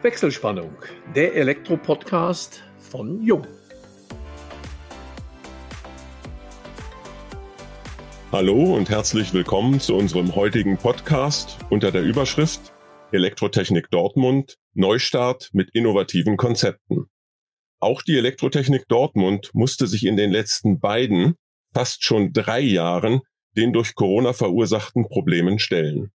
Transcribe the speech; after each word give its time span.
Wechselspannung, 0.00 0.76
der 1.16 1.34
Elektro-Podcast 1.34 2.62
von 2.78 3.20
Jung. 3.20 3.44
Hallo 8.30 8.76
und 8.76 8.90
herzlich 8.90 9.34
willkommen 9.34 9.80
zu 9.80 9.96
unserem 9.96 10.36
heutigen 10.36 10.76
Podcast 10.76 11.58
unter 11.68 11.90
der 11.90 12.02
Überschrift 12.02 12.72
Elektrotechnik 13.10 13.90
Dortmund 13.90 14.58
Neustart 14.72 15.50
mit 15.52 15.70
innovativen 15.74 16.36
Konzepten. 16.36 17.06
Auch 17.80 18.02
die 18.02 18.16
Elektrotechnik 18.16 18.86
Dortmund 18.86 19.50
musste 19.52 19.88
sich 19.88 20.06
in 20.06 20.16
den 20.16 20.30
letzten 20.30 20.78
beiden, 20.78 21.34
fast 21.74 22.04
schon 22.04 22.32
drei 22.32 22.60
Jahren 22.60 23.22
den 23.56 23.72
durch 23.72 23.96
Corona 23.96 24.32
verursachten 24.32 25.08
Problemen 25.08 25.58
stellen. 25.58 26.12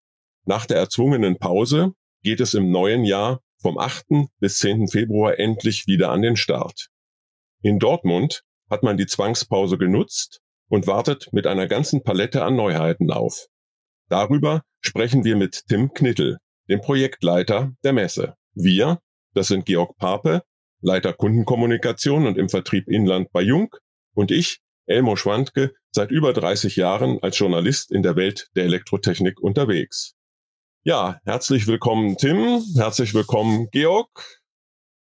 Nach 0.45 0.67
der 0.67 0.77
erzwungenen 0.77 1.39
Pause 1.39 1.93
geht 2.21 2.41
es 2.41 2.53
im 2.53 2.69
neuen 2.69 3.05
Jahr 3.05 3.41
vom 3.61 3.77
8. 3.77 4.27
bis 4.39 4.57
10. 4.57 4.87
Februar 4.87 5.39
endlich 5.39 5.87
wieder 5.87 6.11
an 6.11 6.21
den 6.21 6.35
Start. 6.35 6.87
In 7.61 7.79
Dortmund 7.79 8.43
hat 8.69 8.83
man 8.83 8.97
die 8.97 9.05
Zwangspause 9.05 9.77
genutzt 9.77 10.41
und 10.67 10.87
wartet 10.87 11.31
mit 11.31 11.45
einer 11.45 11.67
ganzen 11.67 12.03
Palette 12.03 12.43
an 12.43 12.55
Neuheiten 12.55 13.11
auf. 13.11 13.47
Darüber 14.09 14.63
sprechen 14.79 15.23
wir 15.23 15.35
mit 15.35 15.67
Tim 15.67 15.93
Knittel, 15.93 16.37
dem 16.69 16.81
Projektleiter 16.81 17.73
der 17.83 17.93
Messe. 17.93 18.35
Wir, 18.53 18.99
das 19.33 19.47
sind 19.47 19.65
Georg 19.65 19.95
Pape, 19.97 20.41
Leiter 20.81 21.13
Kundenkommunikation 21.13 22.25
und 22.25 22.37
im 22.37 22.49
Vertrieb 22.49 22.87
Inland 22.87 23.31
bei 23.31 23.41
Jung 23.41 23.75
und 24.13 24.31
ich, 24.31 24.59
Elmo 24.87 25.15
Schwandke, 25.15 25.73
seit 25.91 26.09
über 26.09 26.33
30 26.33 26.75
Jahren 26.75 27.19
als 27.21 27.37
Journalist 27.37 27.91
in 27.91 28.01
der 28.01 28.15
Welt 28.15 28.49
der 28.55 28.63
Elektrotechnik 28.63 29.39
unterwegs. 29.39 30.15
Ja, 30.83 31.19
herzlich 31.25 31.67
willkommen 31.67 32.17
Tim, 32.17 32.59
herzlich 32.75 33.13
willkommen 33.13 33.67
Georg. 33.71 34.41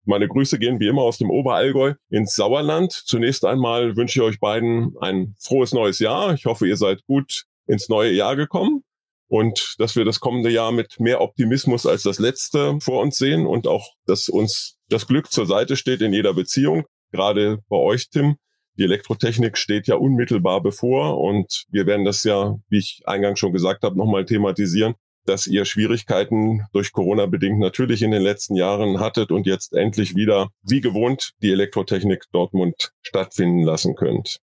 Meine 0.05 0.29
Grüße 0.29 0.59
gehen 0.59 0.81
wie 0.81 0.87
immer 0.87 1.01
aus 1.01 1.17
dem 1.17 1.31
Oberallgäu 1.31 1.95
ins 2.11 2.35
Sauerland. 2.35 2.93
Zunächst 2.93 3.47
einmal 3.47 3.97
wünsche 3.97 4.19
ich 4.19 4.23
euch 4.23 4.39
beiden 4.39 4.95
ein 5.01 5.35
frohes 5.41 5.73
neues 5.73 5.99
Jahr. 5.99 6.35
Ich 6.35 6.45
hoffe, 6.45 6.69
ihr 6.69 6.77
seid 6.77 7.07
gut 7.07 7.45
ins 7.67 7.89
neue 7.89 8.13
Jahr 8.13 8.37
gekommen 8.37 8.83
und 9.29 9.77
dass 9.79 9.97
wir 9.97 10.05
das 10.05 10.21
kommende 10.21 10.51
Jahr 10.51 10.73
mit 10.73 11.01
mehr 11.01 11.23
Optimismus 11.23 11.87
als 11.87 12.03
das 12.03 12.19
letzte 12.19 12.79
vor 12.81 13.01
uns 13.01 13.17
sehen 13.17 13.47
und 13.47 13.67
auch, 13.67 13.95
dass 14.05 14.29
uns 14.29 14.77
das 14.91 15.07
Glück 15.07 15.33
zur 15.33 15.47
Seite 15.47 15.77
steht 15.77 16.03
in 16.03 16.13
jeder 16.13 16.35
Beziehung. 16.35 16.85
Gerade 17.13 17.61
bei 17.71 17.79
euch, 17.79 18.11
Tim. 18.11 18.37
Die 18.77 18.85
Elektrotechnik 18.85 19.57
steht 19.57 19.87
ja 19.87 19.95
unmittelbar 19.95 20.63
bevor 20.63 21.19
und 21.19 21.65
wir 21.71 21.87
werden 21.87 22.05
das 22.05 22.25
ja, 22.25 22.57
wie 22.69 22.79
ich 22.79 23.01
eingangs 23.07 23.39
schon 23.39 23.55
gesagt 23.55 23.85
habe, 23.85 23.97
nochmal 23.97 24.27
thematisieren 24.27 24.97
dass 25.25 25.47
ihr 25.47 25.65
Schwierigkeiten 25.65 26.67
durch 26.73 26.93
Corona 26.93 27.27
bedingt 27.27 27.59
natürlich 27.59 28.03
in 28.03 28.11
den 28.11 28.23
letzten 28.23 28.55
Jahren 28.55 29.01
hattet 29.01 29.31
und 29.31 29.47
jetzt 29.47 29.73
endlich 29.73 30.15
wieder 30.15 30.51
wie 30.63 30.81
gewohnt 30.81 31.33
die 31.43 31.53
Elektrotechnik 31.53 32.25
Dortmund 32.33 32.93
stattfinden 33.03 33.63
lassen 33.63 33.95
könnt. 33.95 34.41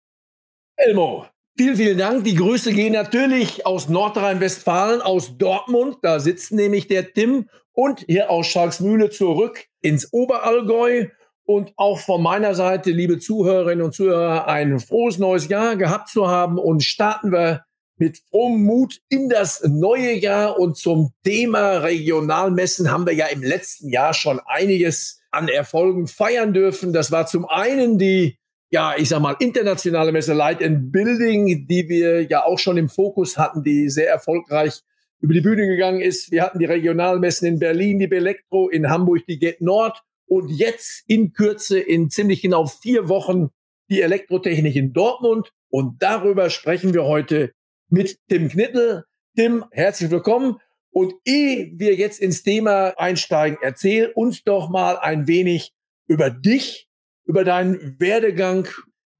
Elmo, 0.77 1.27
vielen, 1.57 1.77
vielen 1.77 1.99
Dank. 1.99 2.25
Die 2.25 2.35
Grüße 2.35 2.73
gehen 2.73 2.93
natürlich 2.93 3.65
aus 3.65 3.89
Nordrhein-Westfalen, 3.89 5.01
aus 5.01 5.39
Dortmund. 5.39 5.97
Da 6.03 6.21
sitzt 6.21 6.53
nämlich 6.53 6.87
der 6.87 7.13
Tim 7.13 7.49
und 7.73 8.01
hier 8.07 8.31
aus 8.31 8.47
Schalksmühle 8.47 9.11
zurück 9.11 9.65
ins 9.81 10.13
Oberallgäu. 10.13 11.07
Und 11.45 11.73
auch 11.77 12.01
von 12.01 12.23
meiner 12.23 12.57
Seite, 12.57 12.91
liebe 12.91 13.21
Zuhörerinnen 13.21 13.85
und 13.85 13.95
Zuhörer, 13.95 14.49
ein 14.49 14.81
frohes 14.81 15.19
neues 15.19 15.49
Jahr 15.49 15.77
gehabt 15.77 16.09
zu 16.09 16.27
haben. 16.27 16.59
Und 16.59 16.83
starten 16.83 17.31
wir 17.31 17.65
mit 17.99 18.19
frohem 18.31 18.63
Mut 18.63 19.01
in 19.09 19.29
das 19.29 19.63
neue 19.65 20.15
Jahr 20.15 20.59
und 20.59 20.77
zum 20.77 21.13
Thema 21.25 21.79
Regionalmessen 21.79 22.91
haben 22.91 23.07
wir 23.07 23.15
ja 23.15 23.27
im 23.27 23.43
letzten 23.43 23.89
Jahr 23.89 24.13
schon 24.13 24.41
einiges 24.45 25.21
an 25.31 25.49
Erfolgen 25.49 26.07
feiern 26.07 26.53
dürfen. 26.53 26.93
Das 26.93 27.11
war 27.11 27.27
zum 27.27 27.47
einen 27.47 27.99
die, 27.99 28.39
ja, 28.71 28.95
ich 28.97 29.09
sag 29.09 29.21
mal, 29.21 29.37
internationale 29.39 30.13
Messe 30.13 30.35
Light 30.35 30.63
and 30.63 30.93
Building, 30.93 31.67
die 31.67 31.89
wir 31.89 32.23
ja 32.23 32.45
auch 32.45 32.59
schon 32.59 32.77
im 32.77 32.89
Fokus 32.89 33.39
hatten, 33.39 33.63
die 33.63 33.89
sehr 33.89 34.11
erfolgreich 34.11 34.83
über 35.21 35.33
die 35.33 35.41
Bühne 35.41 35.67
gegangen 35.67 36.01
ist. 36.01 36.31
Wir 36.31 36.43
hatten 36.43 36.59
die 36.59 36.67
Regionalmessen 36.67 37.49
in 37.49 37.59
Berlin, 37.59 37.99
die 37.99 38.07
Belektro, 38.07 38.69
in 38.69 38.91
Hamburg 38.91 39.25
die 39.27 39.39
Get 39.39 39.61
Nord 39.61 40.03
und 40.27 40.51
jetzt 40.51 41.05
in 41.07 41.33
Kürze 41.33 41.79
in 41.79 42.11
ziemlich 42.11 42.43
genau 42.43 42.67
vier 42.67 43.09
Wochen 43.09 43.49
die 43.89 44.03
Elektrotechnik 44.03 44.77
in 44.77 44.93
Dortmund. 44.93 45.53
Und 45.69 46.03
darüber 46.03 46.51
sprechen 46.51 46.93
wir 46.93 47.05
heute 47.05 47.53
mit 47.89 48.19
Tim 48.29 48.49
Knittel. 48.49 49.05
Tim, 49.37 49.65
herzlich 49.71 50.11
willkommen. 50.11 50.57
Und 50.91 51.15
ehe 51.25 51.73
wir 51.77 51.95
jetzt 51.95 52.21
ins 52.21 52.43
Thema 52.43 52.95
einsteigen, 52.99 53.59
erzähl 53.61 54.13
uns 54.15 54.45
doch 54.45 54.71
mal 54.71 54.99
ein 54.99 55.27
wenig 55.27 55.75
über 56.07 56.31
dich, 56.31 56.89
über 57.25 57.45
deinen 57.45 58.01
Werdegang, 58.01 58.67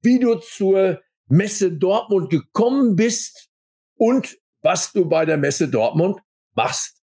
wie 0.03 0.19
du 0.19 0.37
zur 0.37 1.03
Messe 1.29 1.73
Dortmund 1.73 2.31
gekommen 2.31 2.97
bist 2.97 3.51
und 3.97 4.39
was 4.63 4.93
du 4.93 5.07
bei 5.09 5.27
der 5.27 5.37
Messe 5.37 5.69
Dortmund 5.69 6.21
machst. 6.55 7.03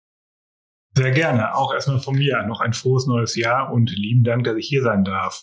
Sehr 0.94 1.10
gerne. 1.10 1.54
Auch 1.54 1.74
erstmal 1.74 2.00
von 2.00 2.16
mir 2.16 2.42
noch 2.46 2.60
ein 2.60 2.72
frohes 2.72 3.06
neues 3.06 3.36
Jahr 3.36 3.72
und 3.72 3.90
lieben 3.90 4.24
Dank, 4.24 4.44
dass 4.44 4.56
ich 4.56 4.68
hier 4.68 4.82
sein 4.82 5.04
darf. 5.04 5.42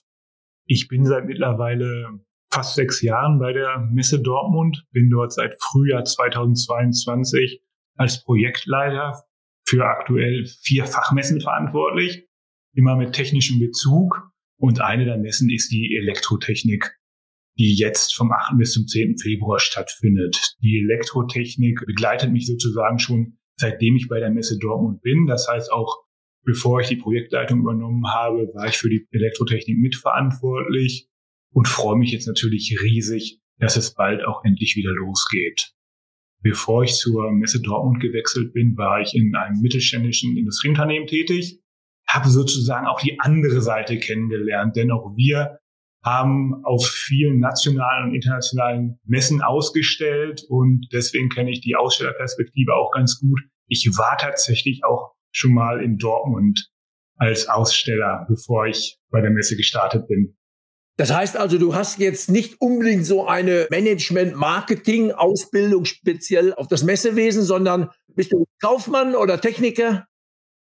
Ich 0.65 0.87
bin 0.87 1.05
seit 1.05 1.25
mittlerweile 1.25 2.19
fast 2.51 2.75
sechs 2.75 3.01
Jahren 3.01 3.39
bei 3.39 3.53
der 3.53 3.79
Messe 3.91 4.21
Dortmund, 4.21 4.85
bin 4.91 5.09
dort 5.09 5.33
seit 5.33 5.55
Frühjahr 5.61 6.03
2022 6.03 7.61
als 7.95 8.23
Projektleiter 8.23 9.23
für 9.67 9.85
aktuell 9.85 10.45
vier 10.63 10.85
Fachmessen 10.85 11.41
verantwortlich, 11.41 12.27
immer 12.73 12.95
mit 12.95 13.13
technischem 13.13 13.59
Bezug. 13.59 14.31
Und 14.57 14.81
eine 14.81 15.05
der 15.05 15.17
Messen 15.17 15.49
ist 15.49 15.71
die 15.71 15.95
Elektrotechnik, 16.01 16.97
die 17.57 17.75
jetzt 17.75 18.15
vom 18.15 18.31
8. 18.31 18.57
bis 18.57 18.73
zum 18.73 18.87
10. 18.87 19.17
Februar 19.17 19.59
stattfindet. 19.59 20.55
Die 20.61 20.79
Elektrotechnik 20.79 21.85
begleitet 21.85 22.31
mich 22.31 22.47
sozusagen 22.47 22.99
schon 22.99 23.37
seitdem 23.59 23.95
ich 23.95 24.07
bei 24.07 24.19
der 24.19 24.31
Messe 24.31 24.57
Dortmund 24.57 25.01
bin. 25.01 25.27
Das 25.27 25.47
heißt 25.47 25.71
auch, 25.71 26.03
bevor 26.45 26.79
ich 26.81 26.87
die 26.87 26.95
Projektleitung 26.95 27.59
übernommen 27.59 28.07
habe, 28.11 28.49
war 28.53 28.67
ich 28.67 28.77
für 28.77 28.89
die 28.89 29.05
Elektrotechnik 29.11 29.77
mitverantwortlich 29.77 31.09
und 31.51 31.67
freue 31.67 31.97
mich 31.97 32.11
jetzt 32.11 32.27
natürlich 32.27 32.77
riesig, 32.81 33.39
dass 33.57 33.77
es 33.77 33.93
bald 33.93 34.23
auch 34.25 34.43
endlich 34.43 34.75
wieder 34.75 34.91
losgeht. 34.91 35.73
Bevor 36.41 36.83
ich 36.83 36.95
zur 36.95 37.31
Messe 37.31 37.61
Dortmund 37.61 37.99
gewechselt 37.99 38.53
bin, 38.53 38.77
war 38.77 39.01
ich 39.01 39.13
in 39.13 39.35
einem 39.35 39.59
mittelständischen 39.61 40.37
Industrieunternehmen 40.37 41.07
tätig, 41.07 41.59
habe 42.07 42.29
sozusagen 42.29 42.87
auch 42.87 43.01
die 43.01 43.19
andere 43.19 43.61
Seite 43.61 43.99
kennengelernt, 43.99 44.75
denn 44.75 44.91
auch 44.91 45.15
wir 45.15 45.59
haben 46.03 46.63
auf 46.63 46.87
vielen 46.87 47.39
nationalen 47.39 48.09
und 48.09 48.15
internationalen 48.15 48.99
Messen 49.03 49.41
ausgestellt 49.41 50.43
und 50.47 50.87
deswegen 50.93 51.27
kenne 51.29 51.51
ich 51.51 51.59
die 51.59 51.75
Ausstellerperspektive 51.75 52.73
auch 52.73 52.91
ganz 52.91 53.19
gut. 53.19 53.41
Ich 53.67 53.85
war 53.97 54.17
tatsächlich 54.17 54.85
auch 54.85 55.13
schon 55.31 55.53
mal 55.53 55.83
in 55.83 55.97
Dortmund 55.97 56.69
als 57.17 57.49
Aussteller, 57.49 58.25
bevor 58.29 58.65
ich 58.65 58.97
bei 59.11 59.19
der 59.19 59.29
Messe 59.29 59.57
gestartet 59.57 60.07
bin. 60.07 60.37
Das 60.99 61.15
heißt 61.15 61.37
also, 61.37 61.57
du 61.57 61.73
hast 61.75 61.99
jetzt 61.99 62.29
nicht 62.29 62.59
unbedingt 62.59 63.05
so 63.05 63.25
eine 63.25 63.67
Management-Marketing-Ausbildung 63.71 65.85
speziell 65.85 66.53
auf 66.53 66.67
das 66.67 66.83
Messewesen, 66.83 67.43
sondern 67.43 67.89
bist 68.15 68.33
du 68.33 68.43
Kaufmann 68.61 69.15
oder 69.15 69.39
Techniker? 69.39 70.07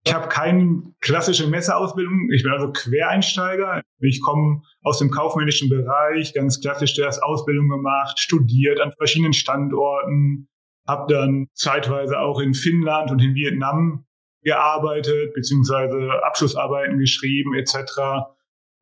Ich 0.06 0.14
habe 0.14 0.30
keine 0.30 0.84
klassische 1.02 1.48
Messeausbildung. 1.48 2.30
Ich 2.34 2.44
bin 2.44 2.54
also 2.54 2.72
Quereinsteiger. 2.72 3.82
Ich 4.00 4.22
komme 4.22 4.62
aus 4.84 5.00
dem 5.00 5.12
kaufmännischen 5.12 5.68
Bereich, 5.68 6.34
ganz 6.34 6.62
klassisch 6.62 6.98
erst 6.98 7.22
Ausbildung 7.22 7.68
gemacht, 7.68 8.18
studiert 8.18 8.80
an 8.80 8.94
verschiedenen 8.98 9.34
Standorten, 9.34 10.48
habe 10.88 11.14
dann 11.14 11.48
zeitweise 11.56 12.20
auch 12.20 12.40
in 12.40 12.54
Finnland 12.54 13.12
und 13.12 13.22
in 13.22 13.36
Vietnam 13.36 14.06
gearbeitet, 14.44 15.34
beziehungsweise 15.34 16.24
Abschlussarbeiten 16.24 17.00
geschrieben 17.00 17.54
etc. 17.54 18.32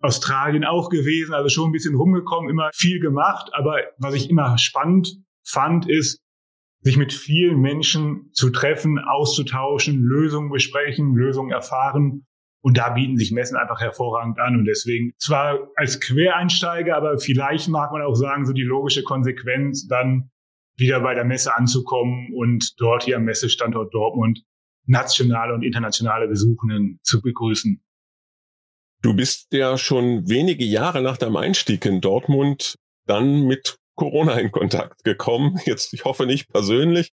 Australien 0.02 0.64
auch 0.64 0.90
gewesen, 0.90 1.34
also 1.34 1.50
schon 1.50 1.70
ein 1.70 1.74
bisschen 1.74 1.96
rumgekommen, 1.96 2.50
immer 2.50 2.70
viel 2.74 3.00
gemacht. 3.00 3.50
Aber 3.54 3.78
was 3.98 4.16
ich 4.16 4.30
immer 4.30 4.58
spannend 4.58 5.18
fand, 5.44 5.90
ist, 5.90 6.20
sich 6.82 6.98
mit 6.98 7.12
vielen 7.12 7.60
Menschen 7.60 8.30
zu 8.32 8.50
treffen, 8.52 9.00
auszutauschen, 9.00 10.02
Lösungen 10.02 10.50
besprechen, 10.50 11.14
Lösungen 11.16 11.52
erfahren. 11.52 12.26
Und 12.62 12.78
da 12.78 12.90
bieten 12.90 13.18
sich 13.18 13.32
Messen 13.32 13.58
einfach 13.58 13.82
hervorragend 13.82 14.40
an. 14.40 14.56
Und 14.56 14.66
deswegen 14.66 15.14
zwar 15.18 15.70
als 15.76 16.00
Quereinsteiger, 16.00 16.96
aber 16.96 17.18
vielleicht 17.18 17.68
mag 17.68 17.92
man 17.92 18.02
auch 18.02 18.16
sagen, 18.16 18.46
so 18.46 18.54
die 18.54 18.64
logische 18.64 19.04
Konsequenz, 19.04 19.88
dann 19.88 20.30
wieder 20.78 21.02
bei 21.02 21.14
der 21.14 21.26
Messe 21.26 21.56
anzukommen 21.56 22.30
und 22.34 22.80
dort 22.80 23.04
hier 23.04 23.18
am 23.18 23.26
Messestandort 23.26 23.94
Dortmund 23.94 24.44
nationale 24.86 25.54
und 25.54 25.64
internationale 25.64 26.28
Besuchenden 26.28 27.00
zu 27.04 27.22
begrüßen. 27.22 27.82
Du 29.02 29.14
bist 29.14 29.54
ja 29.54 29.78
schon 29.78 30.28
wenige 30.28 30.66
Jahre 30.66 31.02
nach 31.02 31.18
deinem 31.18 31.38
Einstieg 31.38 31.86
in 31.86 32.02
Dortmund 32.02 32.76
dann 33.06 33.44
mit 33.44 33.78
Corona 33.96 34.34
in 34.40 34.52
Kontakt 34.52 35.04
gekommen. 35.04 35.60
Jetzt, 35.66 35.94
ich 35.94 36.06
hoffe 36.06 36.26
nicht 36.26 36.50
persönlich. 36.50 37.12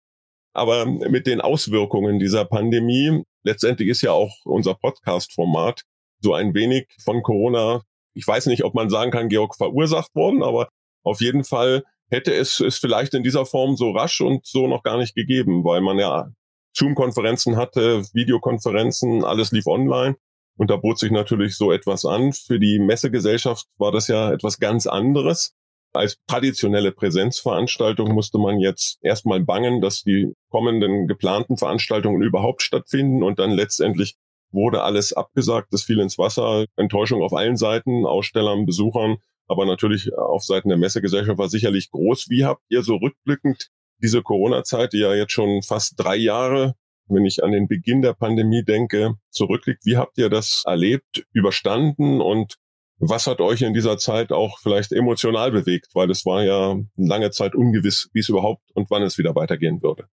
Aber 0.53 0.85
mit 0.85 1.27
den 1.27 1.41
Auswirkungen 1.41 2.19
dieser 2.19 2.45
Pandemie, 2.45 3.23
letztendlich 3.43 3.87
ist 3.87 4.01
ja 4.01 4.11
auch 4.11 4.35
unser 4.43 4.75
Podcast-Format 4.75 5.83
so 6.19 6.33
ein 6.33 6.53
wenig 6.53 6.87
von 7.03 7.23
Corona, 7.23 7.81
ich 8.13 8.27
weiß 8.27 8.47
nicht, 8.47 8.63
ob 8.63 8.75
man 8.75 8.89
sagen 8.89 9.11
kann, 9.11 9.29
Georg, 9.29 9.55
verursacht 9.55 10.13
worden, 10.13 10.43
aber 10.43 10.69
auf 11.03 11.21
jeden 11.21 11.43
Fall 11.43 11.83
hätte 12.09 12.33
es 12.33 12.59
es 12.59 12.77
vielleicht 12.77 13.13
in 13.13 13.23
dieser 13.23 13.45
Form 13.45 13.75
so 13.75 13.91
rasch 13.91 14.21
und 14.21 14.45
so 14.45 14.67
noch 14.67 14.83
gar 14.83 14.97
nicht 14.97 15.15
gegeben, 15.15 15.63
weil 15.63 15.81
man 15.81 15.97
ja 15.97 16.29
Zoom-Konferenzen 16.75 17.55
hatte, 17.55 18.03
Videokonferenzen, 18.13 19.23
alles 19.23 19.51
lief 19.51 19.65
online. 19.65 20.17
Und 20.61 20.69
da 20.69 20.77
bot 20.77 20.99
sich 20.99 21.09
natürlich 21.09 21.57
so 21.57 21.71
etwas 21.71 22.05
an. 22.05 22.33
Für 22.33 22.59
die 22.59 22.77
Messegesellschaft 22.77 23.65
war 23.79 23.91
das 23.91 24.07
ja 24.07 24.31
etwas 24.31 24.59
ganz 24.59 24.85
anderes. 24.85 25.55
Als 25.91 26.19
traditionelle 26.27 26.91
Präsenzveranstaltung 26.91 28.13
musste 28.13 28.37
man 28.37 28.59
jetzt 28.59 28.99
erstmal 29.01 29.39
bangen, 29.39 29.81
dass 29.81 30.03
die 30.03 30.35
kommenden 30.51 31.07
geplanten 31.07 31.57
Veranstaltungen 31.57 32.21
überhaupt 32.21 32.61
stattfinden 32.61 33.23
und 33.23 33.39
dann 33.39 33.49
letztendlich 33.49 34.17
wurde 34.51 34.83
alles 34.83 35.13
abgesagt, 35.13 35.69
das 35.71 35.81
fiel 35.81 35.99
ins 35.99 36.19
Wasser, 36.19 36.65
Enttäuschung 36.75 37.23
auf 37.23 37.33
allen 37.33 37.57
Seiten, 37.57 38.05
Ausstellern, 38.05 38.67
Besuchern, 38.67 39.17
aber 39.47 39.65
natürlich 39.65 40.13
auf 40.15 40.43
Seiten 40.43 40.69
der 40.69 40.77
Messegesellschaft 40.77 41.39
war 41.39 41.49
sicherlich 41.49 41.89
groß. 41.89 42.29
Wie 42.29 42.45
habt 42.45 42.61
ihr 42.69 42.83
so 42.83 42.97
rückblickend 42.97 43.69
diese 43.97 44.21
Corona-Zeit, 44.21 44.93
die 44.93 44.99
ja 44.99 45.15
jetzt 45.15 45.31
schon 45.31 45.63
fast 45.63 45.95
drei 45.97 46.17
Jahre, 46.17 46.75
wenn 47.07 47.25
ich 47.25 47.43
an 47.43 47.51
den 47.51 47.67
Beginn 47.67 48.01
der 48.01 48.13
Pandemie 48.13 48.63
denke, 48.63 49.15
zurückliegt, 49.29 49.85
wie 49.85 49.97
habt 49.97 50.17
ihr 50.17 50.29
das 50.29 50.63
erlebt, 50.65 51.25
überstanden 51.33 52.21
und 52.21 52.55
was 52.99 53.25
hat 53.25 53.41
euch 53.41 53.63
in 53.63 53.73
dieser 53.73 53.97
Zeit 53.97 54.31
auch 54.31 54.59
vielleicht 54.59 54.91
emotional 54.91 55.51
bewegt? 55.51 55.87
Weil 55.95 56.11
es 56.11 56.25
war 56.25 56.43
ja 56.43 56.77
lange 56.95 57.31
Zeit 57.31 57.55
ungewiss, 57.55 58.09
wie 58.13 58.19
es 58.19 58.29
überhaupt 58.29 58.63
und 58.75 58.91
wann 58.91 59.01
es 59.01 59.17
wieder 59.17 59.35
weitergehen 59.35 59.81
würde. 59.81 60.07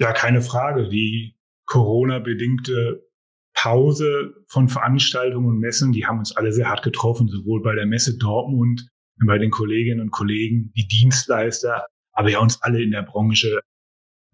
Ja, 0.00 0.12
keine 0.12 0.42
Frage. 0.42 0.88
Die 0.88 1.36
Corona-bedingte 1.66 3.06
Pause 3.54 4.34
von 4.48 4.68
Veranstaltungen 4.68 5.46
und 5.46 5.58
Messen, 5.60 5.92
die 5.92 6.06
haben 6.06 6.18
uns 6.18 6.36
alle 6.36 6.52
sehr 6.52 6.68
hart 6.68 6.82
getroffen, 6.82 7.28
sowohl 7.28 7.62
bei 7.62 7.74
der 7.74 7.86
Messe 7.86 8.16
Dortmund, 8.18 8.88
bei 9.24 9.38
den 9.38 9.50
Kolleginnen 9.50 10.00
und 10.00 10.10
Kollegen, 10.10 10.72
die 10.76 10.88
Dienstleister, 10.88 11.86
aber 12.12 12.30
ja 12.30 12.40
uns 12.40 12.62
alle 12.62 12.82
in 12.82 12.90
der 12.90 13.02
Branche. 13.02 13.60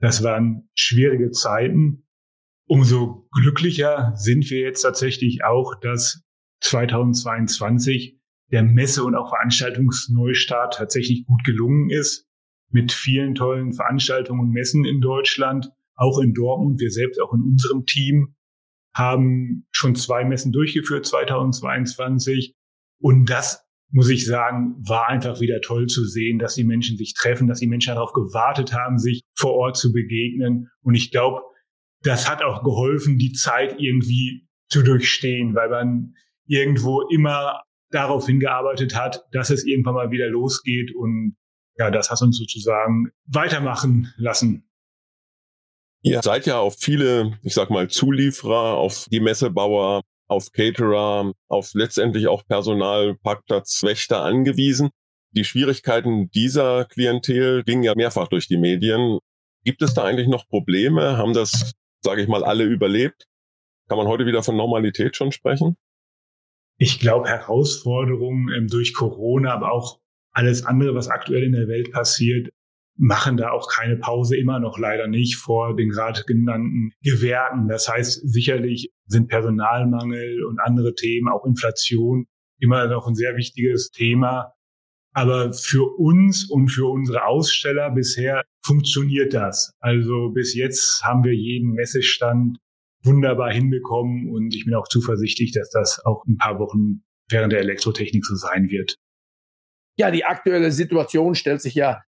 Das 0.01 0.23
waren 0.23 0.69
schwierige 0.75 1.31
Zeiten. 1.31 2.07
Umso 2.69 3.29
glücklicher 3.33 4.13
sind 4.17 4.51
wir 4.51 4.61
jetzt 4.61 4.83
tatsächlich 4.83 5.45
auch, 5.45 5.75
dass 5.81 6.23
2022 6.61 8.19
der 8.51 8.63
Messe- 8.63 9.05
und 9.05 9.15
auch 9.15 9.31
Veranstaltungsneustart 9.31 10.75
tatsächlich 10.75 11.27
gut 11.27 11.45
gelungen 11.45 11.91
ist. 11.91 12.27
Mit 12.71 12.93
vielen 12.93 13.35
tollen 13.35 13.73
Veranstaltungen 13.73 14.41
und 14.41 14.51
Messen 14.51 14.85
in 14.85 15.01
Deutschland, 15.01 15.71
auch 15.95 16.19
in 16.21 16.35
Dortmund, 16.35 16.81
wir 16.81 16.91
selbst 16.91 17.21
auch 17.21 17.33
in 17.33 17.43
unserem 17.43 17.87
Team 17.87 18.35
haben 18.95 19.67
schon 19.71 19.95
zwei 19.95 20.25
Messen 20.25 20.53
durchgeführt 20.53 21.07
2022. 21.07 22.55
Und 22.99 23.27
das 23.27 23.66
muss 23.91 24.09
ich 24.09 24.27
sagen, 24.27 24.77
war 24.87 25.09
einfach 25.09 25.41
wieder 25.41 25.61
toll 25.61 25.87
zu 25.87 26.05
sehen, 26.05 26.39
dass 26.39 26.55
die 26.55 26.65
Menschen 26.65 26.97
sich 26.97 27.15
treffen, 27.15 27.47
dass 27.47 27.61
die 27.61 27.67
Menschen 27.67 27.95
darauf 27.95 28.13
gewartet 28.13 28.73
haben, 28.73 28.99
sich 28.99 29.23
vor 29.35 29.55
Ort 29.55 29.77
zu 29.77 29.93
begegnen. 29.93 30.69
Und 30.83 30.95
ich 30.95 31.11
glaube, 31.11 31.43
das 32.03 32.29
hat 32.29 32.43
auch 32.43 32.63
geholfen, 32.63 33.19
die 33.19 33.33
Zeit 33.33 33.77
irgendwie 33.79 34.49
zu 34.69 34.83
durchstehen, 34.83 35.55
weil 35.55 35.71
man 35.71 36.15
irgendwo 36.47 37.03
immer 37.09 37.63
darauf 37.91 38.27
hingearbeitet 38.27 38.95
hat, 38.95 39.25
dass 39.33 39.51
es 39.51 39.65
irgendwann 39.65 39.95
mal 39.95 40.11
wieder 40.11 40.29
losgeht. 40.29 40.95
Und 40.95 41.37
ja, 41.79 41.91
das 41.91 42.11
hat 42.11 42.21
uns 42.23 42.39
sozusagen 42.39 43.11
weitermachen 43.27 44.13
lassen. 44.17 44.69
Ihr 46.03 46.23
seid 46.23 46.47
ja 46.47 46.59
auf 46.59 46.77
viele, 46.79 47.39
ich 47.43 47.55
sag 47.55 47.71
mal, 47.71 47.89
Zulieferer, 47.89 48.77
auf 48.77 49.07
die 49.11 49.21
Messebauer, 49.21 50.03
auf 50.29 50.53
Caterer, 50.53 51.33
auf 51.49 51.71
letztendlich 51.75 52.29
auch 52.29 52.45
Personal, 52.47 53.17
Parkplatz, 53.23 53.83
Wächter 53.83 54.23
angewiesen. 54.23 54.91
Die 55.33 55.45
Schwierigkeiten 55.45 56.31
dieser 56.31 56.85
Klientel 56.87 57.63
gingen 57.65 57.83
ja 57.83 57.95
mehrfach 57.95 58.29
durch 58.29 58.49
die 58.49 58.57
Medien. 58.57 59.19
Gibt 59.65 59.83
es 59.83 59.95
da 59.95 60.05
eigentlich 60.05 60.29
noch 60.29 60.49
Probleme? 60.49 61.19
Haben 61.19 61.35
das, 61.35 61.75
sage 62.01 62.23
ich 62.23 62.29
mal, 62.29 62.45
alle 62.45 62.65
überlebt? 62.65 63.27
Kann 63.89 63.99
man 63.99 64.09
heute 64.09 64.27
wieder 64.27 64.43
von 64.43 64.57
Normalität 64.57 65.17
schon 65.17 65.33
sprechen? 65.33 65.77
Ich 66.79 67.01
glaube, 67.01 67.29
Herausforderungen 67.29 68.53
ähm, 68.55 68.69
durch 68.69 68.95
Corona, 68.95 69.53
aber 69.53 69.73
auch 69.73 70.01
alles 70.33 70.65
andere, 70.65 70.95
was 70.95 71.09
aktuell 71.09 71.45
in 71.45 71.53
der 71.53 71.69
Welt 71.69 71.93
passiert, 71.93 72.51
machen 72.97 73.37
da 73.37 73.51
auch 73.51 73.69
keine 73.69 73.97
Pause, 73.97 74.37
immer 74.37 74.59
noch 74.59 74.79
leider 74.79 75.07
nicht 75.07 75.37
vor 75.37 75.77
den 75.77 75.91
gerade 75.91 76.23
genannten 76.27 76.93
Gewerken. 77.03 77.69
Das 77.69 77.89
heißt, 77.89 78.29
sicherlich 78.29 78.91
sind 79.07 79.29
Personalmangel 79.29 80.45
und 80.45 80.61
andere 80.61 80.95
Themen, 80.95 81.29
auch 81.29 81.45
Inflation, 81.45 82.27
immer 82.59 82.87
noch 82.89 83.07
ein 83.07 83.15
sehr 83.15 83.37
wichtiges 83.37 83.91
Thema. 83.91 84.53
Aber 85.13 85.53
für 85.53 85.99
uns 85.99 86.49
und 86.51 86.69
für 86.69 86.87
unsere 86.87 87.25
Aussteller 87.25 87.91
bisher 87.91 88.45
funktioniert 88.63 89.33
das. 89.33 89.73
Also 89.81 90.31
bis 90.31 90.55
jetzt 90.55 91.03
haben 91.05 91.25
wir 91.25 91.35
jeden 91.35 91.73
Messestand 91.73 92.59
wunderbar 93.03 93.53
hinbekommen 93.53 94.29
und 94.31 94.55
ich 94.55 94.65
bin 94.65 94.75
auch 94.75 94.89
zuversichtlich, 94.89 95.53
dass 95.53 95.71
das 95.71 96.05
auch 96.05 96.25
ein 96.27 96.37
paar 96.37 96.59
Wochen 96.59 97.03
während 97.31 97.53
der 97.53 97.61
Elektrotechnik 97.61 98.25
so 98.25 98.35
sein 98.35 98.69
wird. 98.69 98.97
Ja, 99.99 100.11
die 100.11 100.25
aktuelle 100.25 100.71
Situation 100.71 101.35
stellt 101.35 101.63
sich 101.63 101.75
ja 101.75 102.03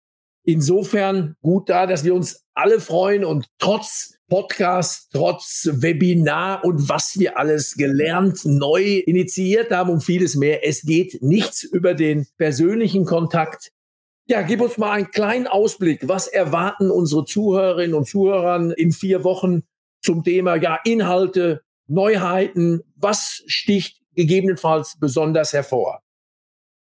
insofern 0.45 1.37
gut 1.43 1.69
dar, 1.69 1.87
dass 1.87 2.05
wir 2.05 2.15
uns 2.15 2.45
alle 2.55 2.81
freuen 2.81 3.25
und 3.25 3.47
trotz 3.59 4.19
Podcast, 4.29 5.09
trotz 5.13 5.71
Webinar 5.73 6.63
und 6.65 6.89
was 6.89 7.19
wir 7.19 7.39
alles 7.39 7.77
gelernt, 7.77 8.45
neu 8.45 8.99
initiiert 8.99 9.71
haben 9.71 9.91
und 9.91 10.05
vieles 10.05 10.37
mehr. 10.37 10.67
Es 10.67 10.83
geht 10.83 11.23
nichts 11.23 11.63
über 11.63 11.95
den 11.95 12.27
persönlichen 12.37 13.07
Kontakt. 13.07 13.71
Ja, 14.27 14.43
gib 14.43 14.61
uns 14.61 14.77
mal 14.77 14.93
einen 14.93 15.11
kleinen 15.11 15.47
Ausblick. 15.47 16.07
Was 16.07 16.27
erwarten 16.27 16.91
unsere 16.91 17.25
Zuhörerinnen 17.25 17.95
und 17.95 18.07
Zuhörer 18.07 18.77
in 18.77 18.93
vier 18.93 19.25
Wochen 19.25 19.63
zum 20.03 20.23
Thema 20.25 20.57
ja, 20.57 20.79
Inhalte, 20.85 21.63
Neuheiten? 21.87 22.83
Was 22.97 23.43
sticht 23.47 24.03
gegebenenfalls 24.15 24.99
besonders 25.01 25.55
hervor? 25.55 26.03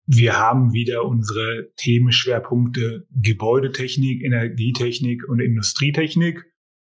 Wir 0.08 0.38
haben 0.38 0.72
wieder 0.72 1.04
unsere 1.04 1.72
Themenschwerpunkte 1.76 3.06
Gebäudetechnik, 3.10 4.22
Energietechnik 4.22 5.28
und 5.28 5.40
Industrietechnik. 5.40 6.44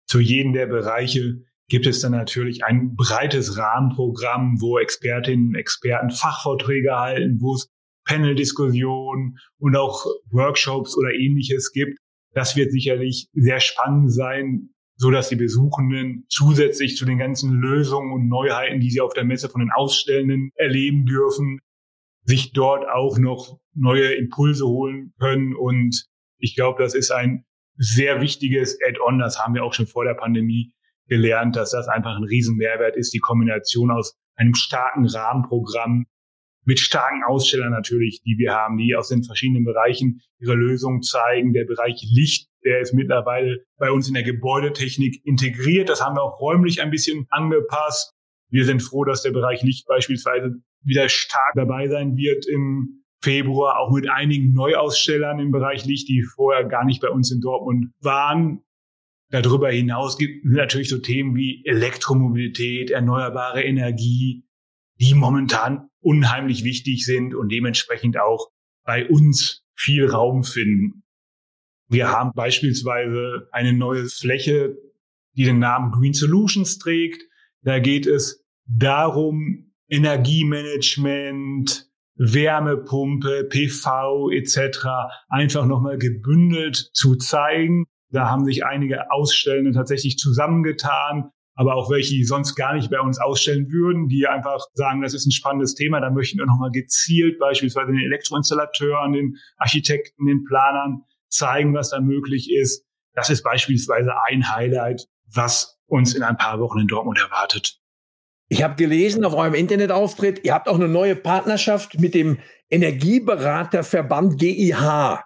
Zu 0.08 0.22
jedem 0.22 0.54
der 0.54 0.68
Bereiche 0.68 1.44
gibt 1.68 1.88
es 1.88 2.00
dann 2.00 2.14
natürlich 2.14 2.64
ein 2.64 2.96
breites 2.96 3.58
Rahmenprogramm, 3.58 4.62
wo 4.62 4.80
Expertinnen 4.80 5.50
und 5.50 5.56
Experten 5.56 6.10
Fachvorträge 6.10 6.98
halten, 6.98 7.42
wo 7.42 7.56
es 7.56 7.70
Panel-Diskussionen 8.06 9.38
und 9.58 9.76
auch 9.76 10.06
Workshops 10.30 10.98
oder 10.98 11.14
ähnliches 11.14 11.72
gibt. 11.74 11.98
Das 12.34 12.56
wird 12.56 12.72
sicherlich 12.72 13.28
sehr 13.34 13.60
spannend 13.60 14.14
sein, 14.14 14.70
so 14.96 15.12
dass 15.12 15.28
die 15.28 15.36
Besuchenden 15.36 16.26
zusätzlich 16.30 16.96
zu 16.96 17.06
den 17.06 17.18
ganzen 17.18 17.52
Lösungen 17.60 18.14
und 18.14 18.30
Neuheiten, 18.30 18.80
die 18.80 18.90
sie 18.90 19.02
auf 19.02 19.14
der 19.14 19.26
Messe 19.26 19.50
von 19.50 19.60
den 19.60 19.72
Ausstellenden 19.72 20.52
erleben 20.56 21.06
dürfen, 21.06 21.60
sich 22.24 22.54
dort 22.54 22.88
auch 22.88 23.18
noch 23.18 23.60
neue 23.74 24.14
Impulse 24.14 24.66
holen 24.66 25.14
können. 25.20 25.56
Und 25.56 26.06
ich 26.38 26.56
glaube, 26.56 26.82
das 26.82 26.94
ist 26.94 27.12
ein 27.12 27.46
sehr 27.78 28.22
wichtiges 28.22 28.78
Add-on. 28.86 29.20
Das 29.20 29.40
haben 29.40 29.54
wir 29.54 29.64
auch 29.64 29.74
schon 29.74 29.88
vor 29.88 30.06
der 30.06 30.14
Pandemie 30.14 30.74
gelernt, 31.08 31.56
dass 31.56 31.72
das 31.72 31.88
einfach 31.88 32.16
ein 32.16 32.24
Riesenmehrwert 32.24 32.96
ist. 32.96 33.14
Die 33.14 33.20
Kombination 33.20 33.92
aus 33.92 34.18
einem 34.36 34.56
starken 34.56 35.06
Rahmenprogramm 35.08 36.06
mit 36.64 36.80
starken 36.80 37.24
Ausstellern 37.24 37.72
natürlich, 37.72 38.22
die 38.24 38.38
wir 38.38 38.54
haben, 38.54 38.78
die 38.78 38.96
aus 38.96 39.10
den 39.10 39.24
verschiedenen 39.24 39.66
Bereichen 39.66 40.22
ihre 40.40 40.54
Lösungen 40.54 41.02
zeigen. 41.02 41.54
Der 41.54 41.66
Bereich 41.66 42.04
Licht, 42.14 42.50
der 42.64 42.82
ist 42.82 42.94
mittlerweile 42.94 43.66
bei 43.78 43.92
uns 43.92 44.08
in 44.08 44.14
der 44.14 44.24
Gebäudetechnik 44.24 45.26
integriert. 45.26 45.90
Das 45.90 46.02
haben 46.02 46.16
wir 46.16 46.24
auch 46.24 46.40
räumlich 46.40 46.82
ein 46.82 46.92
bisschen 46.92 47.26
angepasst. 47.30 48.14
Wir 48.50 48.66
sind 48.66 48.82
froh, 48.82 49.06
dass 49.06 49.24
der 49.24 49.32
Bereich 49.32 49.64
Licht 49.64 49.88
beispielsweise 49.88 50.62
wieder 50.84 51.10
stark 51.10 51.54
dabei 51.56 51.88
sein 51.88 52.16
wird 52.18 52.48
im 52.48 53.04
Februar, 53.22 53.80
auch 53.80 53.92
mit 53.92 54.10
einigen 54.10 54.54
Neuausstellern 54.54 55.40
im 55.40 55.52
Bereich 55.52 55.86
Licht, 55.86 56.10
die 56.10 56.24
vorher 56.24 56.64
gar 56.66 56.86
nicht 56.86 57.02
bei 57.02 57.10
uns 57.10 57.32
in 57.32 57.40
Dortmund 57.40 57.92
waren. 58.00 58.64
Darüber 59.30 59.72
hinaus 59.72 60.18
gibt 60.18 60.46
es 60.46 60.52
natürlich 60.52 60.90
so 60.90 60.98
Themen 60.98 61.36
wie 61.36 61.64
Elektromobilität, 61.66 62.90
erneuerbare 62.90 63.64
Energie, 63.64 64.44
die 65.00 65.14
momentan 65.14 65.88
unheimlich 66.02 66.64
wichtig 66.64 67.06
sind 67.06 67.34
und 67.36 67.50
dementsprechend 67.50 68.20
auch 68.20 68.50
bei 68.84 69.08
uns 69.08 69.64
viel 69.76 70.08
Raum 70.08 70.44
finden. 70.44 71.04
Wir 71.88 72.10
haben 72.10 72.32
beispielsweise 72.34 73.48
eine 73.52 73.74
neue 73.74 74.06
Fläche, 74.06 74.78
die 75.36 75.46
den 75.46 75.60
Namen 75.60 75.92
Green 75.92 76.14
Solutions 76.14 76.78
trägt. 76.78 77.22
Da 77.62 77.80
geht 77.80 78.08
es 78.08 78.44
darum, 78.66 79.71
Energiemanagement, 79.92 81.88
Wärmepumpe, 82.16 83.44
PV 83.50 84.32
etc. 84.32 84.88
einfach 85.28 85.66
nochmal 85.66 85.98
gebündelt 85.98 86.92
zu 86.94 87.16
zeigen. 87.18 87.86
Da 88.10 88.30
haben 88.30 88.46
sich 88.46 88.66
einige 88.66 89.12
Ausstellende 89.12 89.72
tatsächlich 89.72 90.18
zusammengetan, 90.18 91.32
aber 91.56 91.76
auch 91.76 91.90
welche, 91.90 92.14
die 92.14 92.24
sonst 92.24 92.56
gar 92.56 92.74
nicht 92.74 92.90
bei 92.90 93.00
uns 93.00 93.20
ausstellen 93.20 93.72
würden, 93.72 94.08
die 94.08 94.28
einfach 94.28 94.60
sagen, 94.74 95.02
das 95.02 95.14
ist 95.14 95.26
ein 95.26 95.32
spannendes 95.32 95.76
Thema, 95.76 96.00
da 96.00 96.10
möchten 96.10 96.38
wir 96.40 96.46
nochmal 96.46 96.72
gezielt 96.72 97.38
beispielsweise 97.40 97.92
den 97.92 98.02
Elektroinstallateuren, 98.02 99.14
den 99.14 99.38
Architekten, 99.58 100.26
den 100.26 100.46
Planern 100.46 101.04
zeigen, 101.28 101.74
was 101.74 101.90
da 101.90 102.00
möglich 102.00 102.50
ist. 102.52 102.86
Das 103.14 103.30
ist 103.30 103.44
beispielsweise 103.44 104.12
ein 104.30 104.54
Highlight, 104.54 105.08
was 105.34 105.80
uns 105.86 106.14
in 106.14 106.24
ein 106.24 106.38
paar 106.38 106.60
Wochen 106.60 106.80
in 106.80 106.88
Dortmund 106.88 107.20
erwartet. 107.20 107.81
Ich 108.52 108.64
habe 108.64 108.76
gelesen 108.76 109.24
auf 109.24 109.34
eurem 109.34 109.54
Internetauftritt, 109.54 110.44
ihr 110.44 110.54
habt 110.54 110.68
auch 110.68 110.76
eine 110.76 110.90
neue 110.90 111.16
Partnerschaft 111.16 112.02
mit 112.02 112.14
dem 112.14 112.40
Energieberaterverband 112.70 114.38
GIH. 114.38 115.24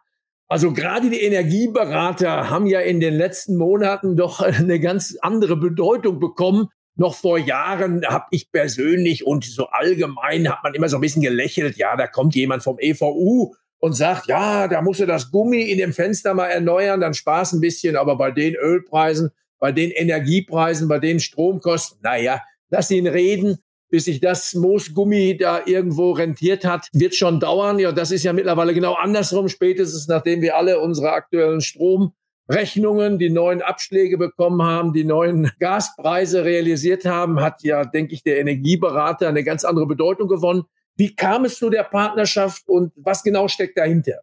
Also 0.48 0.74
gerade 0.74 1.10
die 1.10 1.22
Energieberater 1.22 2.52
haben 2.52 2.68
ja 2.68 2.82
in 2.82 3.00
den 3.00 3.16
letzten 3.16 3.58
Monaten 3.58 4.16
doch 4.16 4.42
eine 4.42 4.80
ganz 4.80 5.18
andere 5.22 5.58
Bedeutung 5.58 6.20
bekommen. 6.20 6.68
Noch 6.98 7.16
vor 7.16 7.40
Jahren 7.40 8.06
habe 8.06 8.26
ich 8.30 8.52
persönlich 8.52 9.26
und 9.26 9.44
so 9.44 9.70
allgemein 9.70 10.48
hat 10.48 10.60
man 10.62 10.76
immer 10.76 10.88
so 10.88 10.98
ein 10.98 11.02
bisschen 11.02 11.24
gelächelt. 11.24 11.78
Ja, 11.78 11.98
da 11.98 12.06
kommt 12.06 12.36
jemand 12.36 12.62
vom 12.62 12.78
EVU 12.78 13.56
und 13.80 13.94
sagt, 13.94 14.28
ja, 14.28 14.68
da 14.68 14.84
musst 14.84 15.00
du 15.00 15.08
das 15.08 15.32
Gummi 15.32 15.64
in 15.64 15.80
dem 15.80 15.94
Fenster 15.94 16.36
mal 16.36 16.50
erneuern, 16.50 17.02
dann 17.02 17.16
Spaß 17.16 17.54
ein 17.54 17.60
bisschen. 17.60 17.96
Aber 17.96 18.18
bei 18.18 18.30
den 18.30 18.54
Ölpreisen, 18.54 19.32
bei 19.58 19.72
den 19.72 19.90
Energiepreisen, 19.90 20.88
bei 20.88 21.00
den 21.00 21.20
Stromkosten, 21.20 21.98
naja, 22.04 22.40
lass 22.70 22.92
ihn 22.92 23.08
reden, 23.08 23.58
bis 23.90 24.06
sich 24.06 24.20
das 24.20 24.54
Moosgummi 24.54 25.38
da 25.38 25.62
irgendwo 25.66 26.12
rentiert 26.12 26.66
hat, 26.66 26.90
wird 26.94 27.16
schon 27.16 27.40
dauern. 27.40 27.80
Ja, 27.80 27.92
das 27.92 28.12
ist 28.12 28.24
ja 28.24 28.34
mittlerweile 28.34 28.74
genau 28.74 28.94
andersrum, 28.94 29.48
spätestens 29.48 30.08
nachdem 30.08 30.42
wir 30.42 30.58
alle 30.58 30.80
unsere 30.80 31.12
aktuellen 31.12 31.62
Stromrechnungen, 31.62 33.20
die 33.20 33.30
neuen 33.30 33.62
Abschläge 33.62 34.18
bekommen 34.18 34.62
haben, 34.64 34.94
die 34.94 35.04
neuen 35.04 35.52
Gaspreise 35.60 36.44
realisiert 36.44 37.06
haben, 37.06 37.40
hat 37.40 37.64
ja, 37.64 37.86
denke 37.86 38.14
ich, 38.14 38.24
der 38.24 38.40
Energieberater 38.40 39.30
eine 39.30 39.44
ganz 39.44 39.64
andere 39.64 39.88
Bedeutung 39.88 40.28
gewonnen. 40.28 40.64
Wie 40.98 41.16
kam 41.16 41.46
es 41.46 41.58
zu 41.58 41.70
der 41.70 41.84
Partnerschaft 41.84 42.68
und 42.68 42.94
was 42.96 43.22
genau 43.24 43.48
steckt 43.48 43.78
dahinter? 43.78 44.22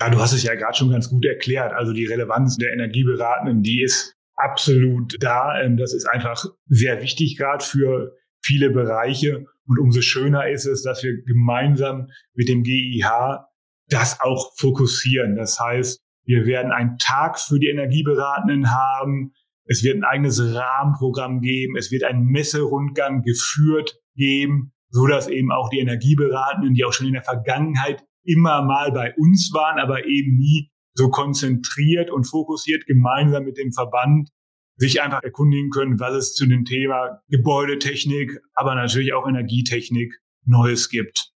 Ja, 0.00 0.10
du 0.10 0.18
hast 0.18 0.32
es 0.32 0.42
ja 0.42 0.54
gerade 0.54 0.76
schon 0.76 0.90
ganz 0.90 1.08
gut 1.08 1.24
erklärt. 1.24 1.72
Also 1.72 1.92
die 1.92 2.04
Relevanz 2.04 2.56
der 2.56 2.72
Energieberatenden, 2.72 3.62
die 3.62 3.82
ist 3.82 4.14
absolut 4.36 5.16
da. 5.20 5.60
Ähm, 5.60 5.76
das 5.76 5.94
ist 5.94 6.06
einfach 6.06 6.44
sehr 6.66 7.02
wichtig, 7.02 7.36
gerade 7.36 7.64
für 7.64 8.12
viele 8.42 8.70
Bereiche. 8.70 9.44
Und 9.66 9.78
umso 9.78 10.02
schöner 10.02 10.48
ist 10.48 10.66
es, 10.66 10.82
dass 10.82 11.02
wir 11.02 11.22
gemeinsam 11.24 12.08
mit 12.34 12.48
dem 12.48 12.62
GIH 12.62 13.46
das 13.88 14.20
auch 14.20 14.52
fokussieren. 14.56 15.36
Das 15.36 15.58
heißt, 15.58 16.00
wir 16.26 16.46
werden 16.46 16.72
einen 16.72 16.96
Tag 16.98 17.38
für 17.38 17.58
die 17.58 17.68
Energieberatenden 17.68 18.70
haben. 18.70 19.32
Es 19.66 19.82
wird 19.82 19.96
ein 19.96 20.04
eigenes 20.04 20.40
Rahmenprogramm 20.54 21.40
geben. 21.40 21.76
Es 21.76 21.90
wird 21.90 22.04
ein 22.04 22.24
Messerundgang 22.24 23.22
geführt 23.22 23.98
geben, 24.14 24.72
so 24.88 25.06
dass 25.06 25.28
eben 25.28 25.52
auch 25.52 25.68
die 25.70 25.80
Energieberatenden, 25.80 26.74
die 26.74 26.84
auch 26.84 26.92
schon 26.92 27.06
in 27.06 27.14
der 27.14 27.22
Vergangenheit 27.22 28.04
immer 28.24 28.62
mal 28.62 28.90
bei 28.92 29.14
uns 29.16 29.52
waren, 29.52 29.78
aber 29.78 30.06
eben 30.06 30.38
nie 30.38 30.70
so 30.94 31.10
konzentriert 31.10 32.10
und 32.10 32.24
fokussiert 32.24 32.86
gemeinsam 32.86 33.44
mit 33.44 33.58
dem 33.58 33.72
Verband 33.72 34.30
sich 34.76 35.02
einfach 35.02 35.22
erkundigen 35.22 35.70
können, 35.70 36.00
was 36.00 36.14
es 36.14 36.34
zu 36.34 36.46
dem 36.46 36.64
Thema 36.64 37.20
Gebäudetechnik, 37.28 38.40
aber 38.54 38.74
natürlich 38.74 39.12
auch 39.12 39.28
Energietechnik 39.28 40.18
Neues 40.46 40.88
gibt. 40.88 41.30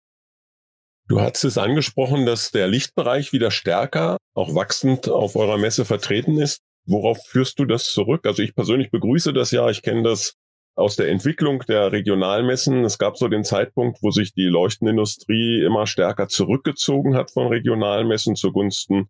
Du 1.08 1.20
hast 1.20 1.44
es 1.44 1.56
angesprochen, 1.56 2.26
dass 2.26 2.50
der 2.50 2.68
Lichtbereich 2.68 3.32
wieder 3.32 3.50
stärker, 3.50 4.18
auch 4.34 4.54
wachsend 4.54 5.08
auf 5.08 5.36
eurer 5.36 5.56
Messe 5.56 5.84
vertreten 5.84 6.38
ist. 6.38 6.60
Worauf 6.84 7.18
führst 7.26 7.58
du 7.58 7.64
das 7.64 7.92
zurück? 7.92 8.26
Also 8.26 8.42
ich 8.42 8.54
persönlich 8.54 8.90
begrüße 8.90 9.32
das 9.32 9.50
ja. 9.50 9.68
Ich 9.70 9.82
kenne 9.82 10.02
das 10.02 10.34
aus 10.74 10.96
der 10.96 11.08
Entwicklung 11.08 11.64
der 11.66 11.92
Regionalmessen. 11.92 12.84
Es 12.84 12.98
gab 12.98 13.16
so 13.16 13.28
den 13.28 13.44
Zeitpunkt, 13.44 14.02
wo 14.02 14.10
sich 14.10 14.32
die 14.34 14.46
Leuchtenindustrie 14.46 15.62
immer 15.64 15.86
stärker 15.86 16.28
zurückgezogen 16.28 17.14
hat 17.14 17.30
von 17.30 17.48
Regionalmessen 17.48 18.36
zugunsten 18.36 19.08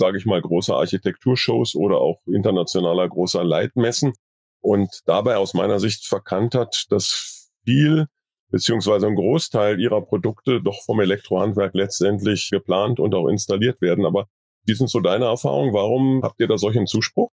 sage 0.00 0.18
ich 0.18 0.26
mal, 0.26 0.40
großer 0.40 0.74
Architekturshows 0.74 1.76
oder 1.76 1.98
auch 1.98 2.20
internationaler 2.26 3.08
großer 3.08 3.44
Leitmessen 3.44 4.14
und 4.60 4.88
dabei 5.04 5.36
aus 5.36 5.54
meiner 5.54 5.78
Sicht 5.78 6.06
verkannt 6.06 6.54
hat, 6.54 6.86
dass 6.88 7.50
viel 7.64 8.06
beziehungsweise 8.50 9.06
ein 9.06 9.14
Großteil 9.14 9.78
ihrer 9.78 10.00
Produkte 10.00 10.60
doch 10.62 10.82
vom 10.84 11.00
Elektrohandwerk 11.00 11.74
letztendlich 11.74 12.48
geplant 12.50 12.98
und 12.98 13.14
auch 13.14 13.28
installiert 13.28 13.80
werden. 13.80 14.06
Aber 14.06 14.26
wie 14.64 14.74
sind 14.74 14.88
so 14.88 15.00
deine 15.00 15.26
Erfahrungen? 15.26 15.74
Warum 15.74 16.22
habt 16.22 16.40
ihr 16.40 16.48
da 16.48 16.58
solchen 16.58 16.86
Zuspruch? 16.86 17.30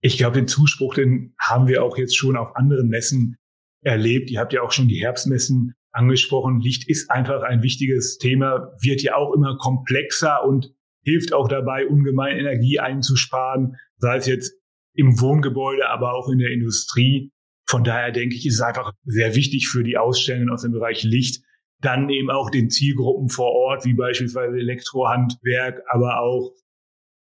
Ich 0.00 0.16
glaube, 0.16 0.36
den 0.36 0.48
Zuspruch, 0.48 0.94
den 0.94 1.34
haben 1.38 1.68
wir 1.68 1.84
auch 1.84 1.98
jetzt 1.98 2.16
schon 2.16 2.36
auf 2.36 2.56
anderen 2.56 2.88
Messen 2.88 3.36
erlebt. 3.82 4.30
Ihr 4.30 4.40
habt 4.40 4.54
ja 4.54 4.62
auch 4.62 4.72
schon 4.72 4.88
die 4.88 5.00
Herbstmessen 5.00 5.74
angesprochen. 5.92 6.60
Licht 6.60 6.88
ist 6.88 7.10
einfach 7.10 7.42
ein 7.42 7.62
wichtiges 7.62 8.16
Thema, 8.16 8.72
wird 8.80 9.02
ja 9.02 9.16
auch 9.16 9.34
immer 9.34 9.58
komplexer 9.58 10.44
und 10.44 10.74
hilft 11.02 11.32
auch 11.32 11.48
dabei, 11.48 11.86
ungemein 11.86 12.38
Energie 12.38 12.78
einzusparen, 12.78 13.76
sei 13.96 14.16
es 14.16 14.26
jetzt 14.26 14.52
im 14.94 15.20
Wohngebäude, 15.20 15.88
aber 15.88 16.14
auch 16.14 16.28
in 16.28 16.38
der 16.38 16.50
Industrie. 16.50 17.32
Von 17.66 17.84
daher 17.84 18.10
denke 18.10 18.34
ich, 18.34 18.46
ist 18.46 18.54
es 18.54 18.60
einfach 18.60 18.92
sehr 19.04 19.34
wichtig 19.34 19.68
für 19.68 19.84
die 19.84 19.96
Ausstellungen 19.96 20.50
aus 20.50 20.62
dem 20.62 20.72
Bereich 20.72 21.02
Licht, 21.04 21.42
dann 21.80 22.10
eben 22.10 22.30
auch 22.30 22.50
den 22.50 22.68
Zielgruppen 22.68 23.28
vor 23.28 23.52
Ort, 23.52 23.84
wie 23.84 23.94
beispielsweise 23.94 24.58
Elektrohandwerk, 24.58 25.82
aber 25.88 26.20
auch 26.20 26.52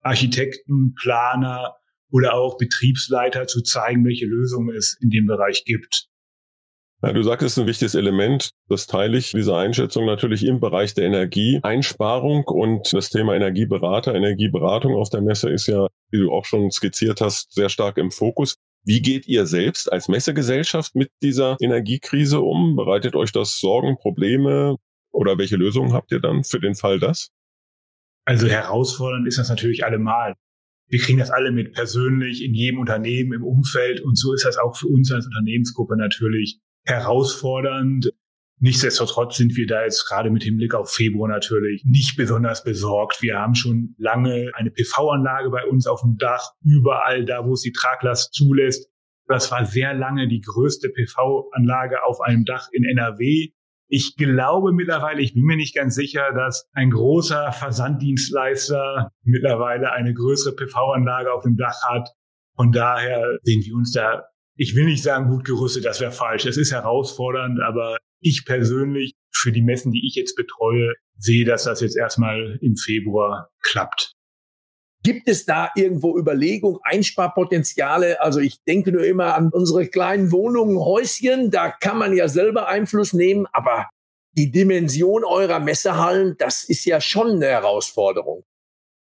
Architekten, 0.02 0.94
Planer 0.96 1.76
oder 2.10 2.34
auch 2.34 2.58
Betriebsleiter 2.58 3.48
zu 3.48 3.62
zeigen, 3.62 4.06
welche 4.06 4.26
Lösungen 4.26 4.76
es 4.76 4.98
in 5.02 5.10
dem 5.10 5.28
Bereich 5.28 5.64
gibt. 5.66 6.08
Ja, 7.04 7.14
du 7.14 7.22
sagst, 7.22 7.46
es 7.46 7.52
ist 7.52 7.60
ein 7.60 7.68
wichtiges 7.68 7.94
Element. 7.94 8.52
Das 8.70 8.88
teile 8.88 9.20
ich, 9.20 9.32
diese 9.32 9.56
Einschätzung 9.56 10.06
natürlich 10.06 10.44
im 10.44 10.60
Bereich 10.60 10.96
der 10.96 11.06
Energieeinsparung 11.06 12.46
und 12.46 12.92
das 12.92 13.10
Thema 13.12 13.36
Energieberater, 13.36 14.16
Energieberatung 14.16 14.96
auf 14.96 15.10
der 15.10 15.22
Messe 15.22 15.50
ist 15.52 15.68
ja, 15.68 15.88
wie 16.10 16.18
du 16.18 16.32
auch 16.32 16.46
schon 16.46 16.72
skizziert 16.72 17.22
hast, 17.22 17.54
sehr 17.54 17.70
stark 17.70 17.98
im 17.98 18.10
Fokus. 18.10 18.56
Wie 18.84 19.02
geht 19.02 19.28
ihr 19.28 19.46
selbst 19.46 19.92
als 19.92 20.08
Messegesellschaft 20.08 20.96
mit 20.96 21.12
dieser 21.22 21.58
Energiekrise 21.62 22.40
um? 22.40 22.76
Bereitet 22.76 23.16
euch 23.16 23.32
das 23.32 23.60
Sorgen, 23.60 23.98
Probleme 23.98 24.78
oder 25.12 25.38
welche 25.38 25.56
Lösungen 25.56 25.94
habt 25.94 26.12
ihr 26.12 26.20
dann 26.20 26.44
für 26.44 26.60
den 26.60 26.74
Fall 26.74 27.00
das? 27.00 27.30
Also 28.26 28.48
herausfordernd 28.48 29.28
ist 29.28 29.38
das 29.38 29.50
natürlich 29.50 29.86
allemal. 29.86 30.34
Wir 30.90 31.00
kriegen 31.00 31.20
das 31.20 31.30
alle 31.30 31.52
mit 31.52 31.74
persönlich 31.74 32.44
in 32.44 32.56
jedem 32.56 32.80
Unternehmen, 32.80 33.34
im 33.34 33.44
Umfeld 33.44 34.02
und 34.02 34.18
so 34.18 34.34
ist 34.34 34.46
das 34.46 34.58
auch 34.58 34.76
für 34.76 34.88
uns 34.88 35.12
als 35.12 35.28
Unternehmensgruppe 35.28 35.96
natürlich 35.96 36.60
herausfordernd. 36.88 38.12
Nichtsdestotrotz 38.60 39.38
sind 39.38 39.56
wir 39.56 39.68
da 39.68 39.84
jetzt 39.84 40.08
gerade 40.08 40.32
mit 40.32 40.44
Hinblick 40.44 40.74
auf 40.74 40.92
Februar 40.92 41.30
natürlich 41.30 41.84
nicht 41.86 42.18
besonders 42.18 42.64
besorgt. 42.64 43.22
Wir 43.22 43.38
haben 43.38 43.54
schon 43.54 43.94
lange 44.00 44.50
eine 44.56 44.72
PV-Anlage 44.72 45.52
bei 45.52 45.66
uns 45.66 45.86
auf 45.86 46.02
dem 46.02 46.18
Dach, 46.18 46.54
überall 46.64 47.24
da, 47.26 47.46
wo 47.46 47.54
es 47.54 47.62
die 47.62 47.72
Traglast 47.72 48.34
zulässt. 48.34 48.90
Das 49.28 49.52
war 49.52 49.66
sehr 49.66 49.94
lange 49.94 50.28
die 50.28 50.42
größte 50.42 50.90
PV-Anlage 50.90 52.04
auf 52.04 52.20
einem 52.22 52.46
Dach 52.46 52.68
in 52.72 52.84
NRW. 52.84 53.50
Ich 53.90 54.16
glaube 54.18 54.74
mittlerweile, 54.74 55.22
ich 55.22 55.34
bin 55.34 55.44
mir 55.44 55.56
nicht 55.56 55.76
ganz 55.76 55.94
sicher, 55.94 56.34
dass 56.34 56.68
ein 56.74 56.90
großer 56.90 57.52
Versanddienstleister 57.52 59.12
mittlerweile 59.24 59.92
eine 59.92 60.14
größere 60.14 60.56
PV-Anlage 60.56 61.32
auf 61.32 61.44
dem 61.44 61.58
Dach 61.58 61.84
hat. 61.88 62.10
Von 62.56 62.72
daher 62.72 63.38
sehen 63.44 63.62
wir 63.64 63.76
uns 63.76 63.92
da 63.92 64.24
ich 64.58 64.76
will 64.76 64.86
nicht 64.86 65.04
sagen 65.04 65.30
gut 65.30 65.46
gerüstet, 65.46 65.86
das 65.86 66.02
wäre 66.02 66.12
falsch. 66.12 66.46
Es 66.46 66.58
ist 66.58 66.72
herausfordernd, 66.72 67.60
aber 67.62 67.98
ich 68.20 68.44
persönlich 68.46 69.14
für 69.32 69.52
die 69.52 69.62
Messen, 69.62 69.92
die 69.92 70.06
ich 70.06 70.16
jetzt 70.16 70.36
betreue, 70.36 70.94
sehe, 71.18 71.46
dass 71.46 71.64
das 71.64 71.82
jetzt 71.82 71.96
erstmal 71.96 72.58
im 72.62 72.76
Februar 72.76 73.50
klappt. 73.62 74.14
Gibt 75.04 75.28
es 75.28 75.46
da 75.46 75.70
irgendwo 75.76 76.18
Überlegungen, 76.18 76.80
Einsparpotenziale? 76.84 78.20
Also 78.20 78.40
ich 78.40 78.64
denke 78.64 78.92
nur 78.92 79.06
immer 79.06 79.36
an 79.36 79.52
unsere 79.54 79.88
kleinen 79.88 80.32
Wohnungen, 80.32 80.80
Häuschen, 80.80 81.52
da 81.52 81.70
kann 81.70 82.00
man 82.00 82.16
ja 82.16 82.28
selber 82.28 82.68
Einfluss 82.68 83.14
nehmen, 83.14 83.46
aber 83.54 83.88
die 84.34 84.52
Dimension 84.52 85.24
eurer 85.24 85.60
Messehallen, 85.60 86.36
das 86.38 86.64
ist 86.64 86.86
ja 86.86 87.00
schon 87.00 87.36
eine 87.36 87.46
Herausforderung. 87.46 88.44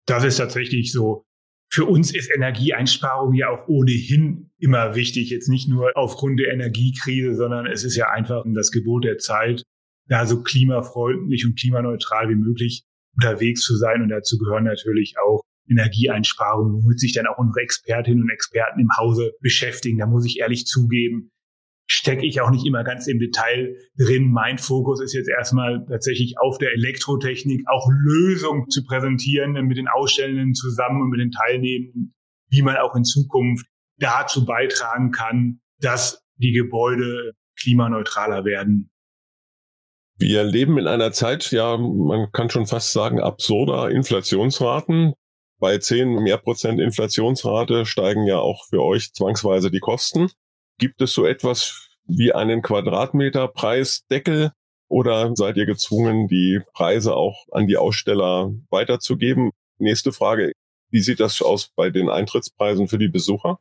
Das 0.06 0.24
ist 0.24 0.38
tatsächlich 0.38 0.92
so 0.92 1.26
für 1.70 1.86
uns 1.86 2.16
ist 2.16 2.34
Energieeinsparung 2.34 3.34
ja 3.34 3.50
auch 3.50 3.68
ohnehin 3.68 4.52
immer 4.58 4.96
wichtig. 4.96 5.30
Jetzt 5.30 5.50
nicht 5.50 5.68
nur 5.68 5.92
aufgrund 5.96 6.40
der 6.40 6.54
Energiekrise, 6.54 7.36
sondern 7.36 7.68
es 7.68 7.84
ist 7.84 7.96
ja 7.96 8.10
einfach 8.10 8.44
das 8.54 8.72
Gebot 8.72 9.04
der 9.04 9.18
Zeit, 9.18 9.64
da 10.08 10.26
so 10.26 10.42
klimafreundlich 10.42 11.46
und 11.46 11.60
klimaneutral 11.60 12.30
wie 12.30 12.36
möglich 12.36 12.84
unterwegs 13.16 13.62
zu 13.62 13.76
sein. 13.76 14.02
Und 14.02 14.10
dazu 14.10 14.38
gehören 14.38 14.64
natürlich 14.64 15.16
auch 15.22 15.42
Energieeinsparungen, 15.70 16.82
womit 16.82 17.00
sich 17.00 17.14
dann 17.14 17.28
auch 17.28 17.38
unsere 17.38 17.62
Expertinnen 17.62 18.24
und 18.24 18.30
Experten 18.30 18.80
im 18.80 18.90
Hause 18.98 19.34
beschäftigen. 19.42 19.98
Da 19.98 20.06
muss 20.06 20.26
ich 20.26 20.40
ehrlich 20.40 20.66
zugeben, 20.66 21.32
stecke 21.88 22.25
ich 22.25 22.41
auch 22.41 22.51
nicht 22.51 22.65
immer 22.65 22.84
ganz 22.84 23.08
im 23.08 23.17
Detail 23.17 23.75
drin. 23.98 24.32
Mein 24.32 24.58
Fokus 24.58 25.01
ist 25.01 25.13
jetzt 25.13 25.29
erstmal 25.29 25.86
tatsächlich 25.89 26.36
auf 26.39 26.58
der 26.58 26.74
Elektrotechnik, 26.74 27.63
auch 27.67 27.89
Lösungen 27.89 28.70
zu 28.70 28.84
präsentieren 28.84 29.53
mit 29.65 29.77
den 29.77 29.88
Ausstellenden 29.88 30.53
zusammen 30.53 31.01
und 31.01 31.10
mit 31.10 31.22
den 31.22 31.32
Teilnehmenden, 31.32 32.13
wie 32.50 32.62
man 32.62 32.75
auch 32.77 32.96
in 32.96 33.06
Zukunft 33.06 33.65
dazu 33.98 34.46
beitragen 34.46 35.12
kann, 35.12 35.62
dass 35.79 36.22
die 36.36 36.51
Gebäude 36.51 37.32
klimaneutraler 37.60 38.44
werden. 38.46 38.91
Wir 40.20 40.44
leben 40.44 40.77
in 40.77 40.88
einer 40.88 41.12
Zeit, 41.12 41.51
ja, 41.51 41.77
man 41.77 42.32
kann 42.32 42.50
schon 42.50 42.65
fast 42.65 42.91
sagen, 42.91 43.22
absurder 43.22 43.91
Inflationsraten. 43.91 45.13
Bei 45.60 45.77
10 45.77 46.24
mehr 46.24 46.38
Prozent 46.38 46.79
Inflationsrate 46.79 47.86
steigen 47.86 48.25
ja 48.25 48.39
auch 48.39 48.65
für 48.70 48.84
euch 48.84 49.13
zwangsweise 49.13 49.72
die 49.72 49.79
Kosten. 49.79 50.29
Gibt 50.79 51.01
es 51.01 51.13
so 51.13 51.25
etwas 51.25 51.89
wie 52.05 52.34
einen 52.34 52.62
Quadratmeterpreisdeckel 52.62 54.51
oder 54.88 55.36
seid 55.36 55.57
ihr 55.57 55.65
gezwungen, 55.65 56.27
die 56.27 56.62
Preise 56.74 57.15
auch 57.15 57.46
an 57.51 57.67
die 57.67 57.77
Aussteller 57.77 58.53
weiterzugeben? 58.69 59.51
Nächste 59.79 60.12
Frage. 60.12 60.51
Wie 60.89 61.01
sieht 61.01 61.19
das 61.19 61.41
aus 61.41 61.69
bei 61.75 61.89
den 61.89 62.10
Eintrittspreisen 62.10 62.88
für 62.88 62.98
die 62.98 63.10
Besucher? 63.10 63.60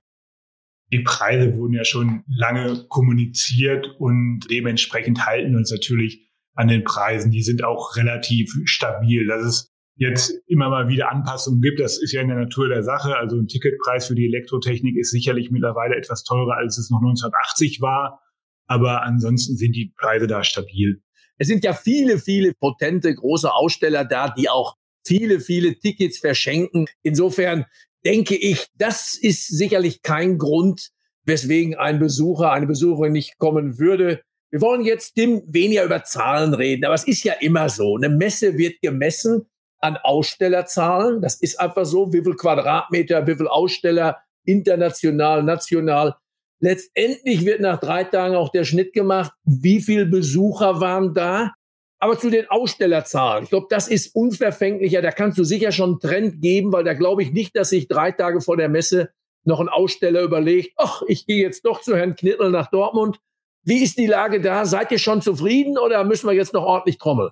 Die 0.93 1.01
Preise 1.01 1.57
wurden 1.57 1.73
ja 1.73 1.85
schon 1.85 2.23
lange 2.29 2.85
kommuniziert 2.89 3.89
und 3.99 4.47
dementsprechend 4.51 5.27
halten 5.27 5.51
wir 5.51 5.59
uns 5.59 5.73
natürlich 5.73 6.31
an 6.55 6.69
den 6.69 6.85
Preisen. 6.85 7.33
Die 7.33 7.43
sind 7.43 7.65
auch 7.65 7.97
relativ 7.97 8.53
stabil. 8.65 9.27
Dass 9.27 9.45
es 9.45 9.76
jetzt 9.97 10.33
immer 10.47 10.69
mal 10.69 10.89
wieder 10.89 11.11
Anpassungen 11.11 11.63
gibt, 11.63 11.81
das 11.81 12.01
ist 12.01 12.13
ja 12.13 12.21
in 12.21 12.29
der 12.29 12.37
Natur 12.37 12.69
der 12.69 12.83
Sache. 12.83 13.17
Also 13.17 13.37
ein 13.37 13.49
Ticketpreis 13.49 14.07
für 14.07 14.15
die 14.15 14.27
Elektrotechnik 14.27 14.97
ist 14.97 15.11
sicherlich 15.11 15.51
mittlerweile 15.51 15.97
etwas 15.97 16.23
teurer, 16.23 16.57
als 16.57 16.79
es 16.79 16.91
noch 16.91 16.99
1980 16.99 17.81
war. 17.81 18.21
Aber 18.67 19.03
ansonsten 19.03 19.57
sind 19.57 19.75
die 19.75 19.93
Preise 19.97 20.27
da 20.27 20.45
stabil. 20.45 21.01
Es 21.39 21.49
sind 21.49 21.65
ja 21.65 21.73
viele, 21.73 22.19
viele 22.19 22.53
potente 22.55 23.15
große 23.15 23.53
Aussteller 23.53 24.05
da, 24.05 24.29
die 24.29 24.49
auch 24.49 24.77
viele, 25.05 25.41
viele 25.41 25.79
Tickets 25.79 26.19
verschenken. 26.19 26.87
Insofern 27.03 27.65
denke 28.05 28.37
ich, 28.37 28.67
das 28.75 29.15
ist 29.15 29.49
sicherlich 29.49 30.03
kein 30.03 30.39
Grund, 30.39 30.91
weswegen 31.25 31.75
ein 31.75 31.99
Besucher, 31.99 32.53
eine 32.53 32.67
Besucherin 32.67 33.13
nicht 33.13 33.39
kommen 33.39 33.79
würde. 33.79 34.23
Wir 34.51 34.61
wollen 34.61 34.85
jetzt 34.85 35.15
Tim 35.15 35.43
weniger 35.47 35.85
über 35.85 36.05
Zahlen 36.05 36.55
reden, 36.55 36.85
aber 36.85 36.95
es 36.95 37.07
ist 37.07 37.25
ja 37.25 37.35
immer 37.35 37.69
so. 37.69 37.97
Eine 37.97 38.09
Messe 38.09 38.57
wird 38.59 38.81
gemessen 38.81 39.47
an 39.81 39.97
Ausstellerzahlen. 39.97 41.21
Das 41.21 41.41
ist 41.41 41.61
einfach 41.61 41.85
so. 41.85 42.13
Wie 42.13 42.23
viel 42.23 42.35
Quadratmeter, 42.35 43.27
wie 43.27 43.37
viel 43.37 43.49
Aussteller, 43.49 44.19
international, 44.45 45.43
national. 45.43 46.17
Letztendlich 46.61 47.45
wird 47.45 47.61
nach 47.61 47.79
drei 47.79 48.05
Tagen 48.05 48.35
auch 48.35 48.51
der 48.51 48.65
Schnitt 48.65 48.93
gemacht. 48.93 49.33
Wie 49.45 49.81
viel 49.81 50.07
Besucher 50.07 50.81
waren 50.81 51.13
da? 51.13 51.53
Aber 51.99 52.19
zu 52.19 52.31
den 52.31 52.49
Ausstellerzahlen, 52.49 53.45
ich 53.45 53.51
glaube, 53.51 53.67
das 53.71 53.89
ist 53.89 54.15
unverfänglicher. 54.15 55.03
Da 55.03 55.11
kannst 55.11 55.39
du 55.39 55.45
sicher 55.45 55.73
schon 55.73 55.91
einen 55.91 56.01
Trend 56.01 56.43
geben, 56.43 56.73
weil 56.73 56.85
da 56.85 56.95
glaube 56.95 57.23
ich 57.23 57.33
nicht, 57.33 57.57
dass 57.57 57.71
sich 57.71 57.89
drei 57.89 58.13
Tage 58.13 58.41
vor 58.41 58.57
der 58.57 58.69
Messe 58.69 59.11
noch 59.45 59.61
ein 59.61 59.69
Aussteller 59.69 60.23
überlegt, 60.23 60.73
ach, 60.77 61.03
ich 61.07 61.27
gehe 61.27 61.41
jetzt 61.41 61.65
doch 61.65 61.81
zu 61.81 61.97
Herrn 61.97 62.17
Knittel 62.17 62.51
nach 62.51 62.71
Dortmund. 62.71 63.19
Wie 63.65 63.83
ist 63.83 63.99
die 63.99 64.07
Lage 64.07 64.41
da? 64.41 64.67
Seid 64.67 64.93
ihr 64.93 64.99
schon 64.99 65.23
zufrieden 65.23 65.79
oder 65.79 66.05
müssen 66.05 66.29
wir 66.29 66.35
jetzt 66.35 66.53
noch 66.53 66.65
ordentlich 66.65 66.99
trommeln? 66.99 67.31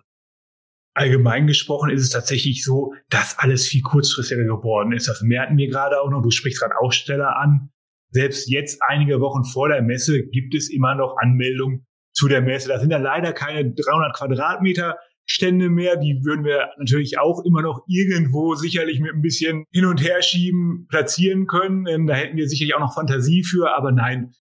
Allgemein 0.95 1.49
gesprochen 1.49 1.91
ist 1.91 2.03
es 2.03 2.11
tatsächlich 2.11 2.65
so, 2.65 2.95
dass 3.11 3.37
alles 3.39 3.67
viel 3.67 3.83
kurzfristiger 3.83 4.45
geworden 4.45 4.93
ist. 4.93 5.09
Das 5.09 5.23
merken 5.23 5.59
wir 5.59 5.69
gerade 5.69 6.01
auch 6.01 6.09
noch. 6.09 6.23
Du 6.23 6.31
sprichst 6.31 6.61
gerade 6.61 6.79
Aussteller 6.79 7.37
an. 7.37 7.71
Selbst 8.11 8.49
jetzt, 8.49 8.81
einige 8.87 9.21
Wochen 9.21 9.45
vor 9.45 9.69
der 9.69 9.83
Messe, 9.83 10.23
gibt 10.29 10.55
es 10.55 10.71
immer 10.71 10.95
noch 10.95 11.17
Anmeldungen 11.19 11.85
zu 12.13 12.29
der 12.29 12.43
Messe. 12.43 12.69
Da 12.69 12.79
sind 12.79 12.93
ja 12.93 12.99
leider 12.99 13.33
keine 13.33 13.73
300 13.73 14.17
Quadratmeter 14.17 14.97
Stände 15.27 15.69
mehr. 15.69 15.97
Die 15.97 16.21
würden 16.23 16.45
wir 16.45 16.71
natürlich 16.79 17.19
auch 17.19 17.45
immer 17.45 17.63
noch 17.63 17.85
irgendwo 17.89 18.55
sicherlich 18.55 19.01
mit 19.01 19.15
ein 19.15 19.23
bisschen 19.23 19.65
hin 19.73 19.87
und 19.87 20.01
her 20.01 20.23
schieben, 20.23 20.87
platzieren 20.89 21.47
können. 21.47 21.87
Ähm, 21.89 22.07
da 22.07 22.15
hätten 22.15 22.37
wir 22.37 22.49
sicherlich 22.49 22.77
auch 22.77 22.81
noch 22.81 22.95
Fantasie 22.95 23.43
für. 23.43 23.77
Aber 23.77 23.91
nein, 23.91 24.33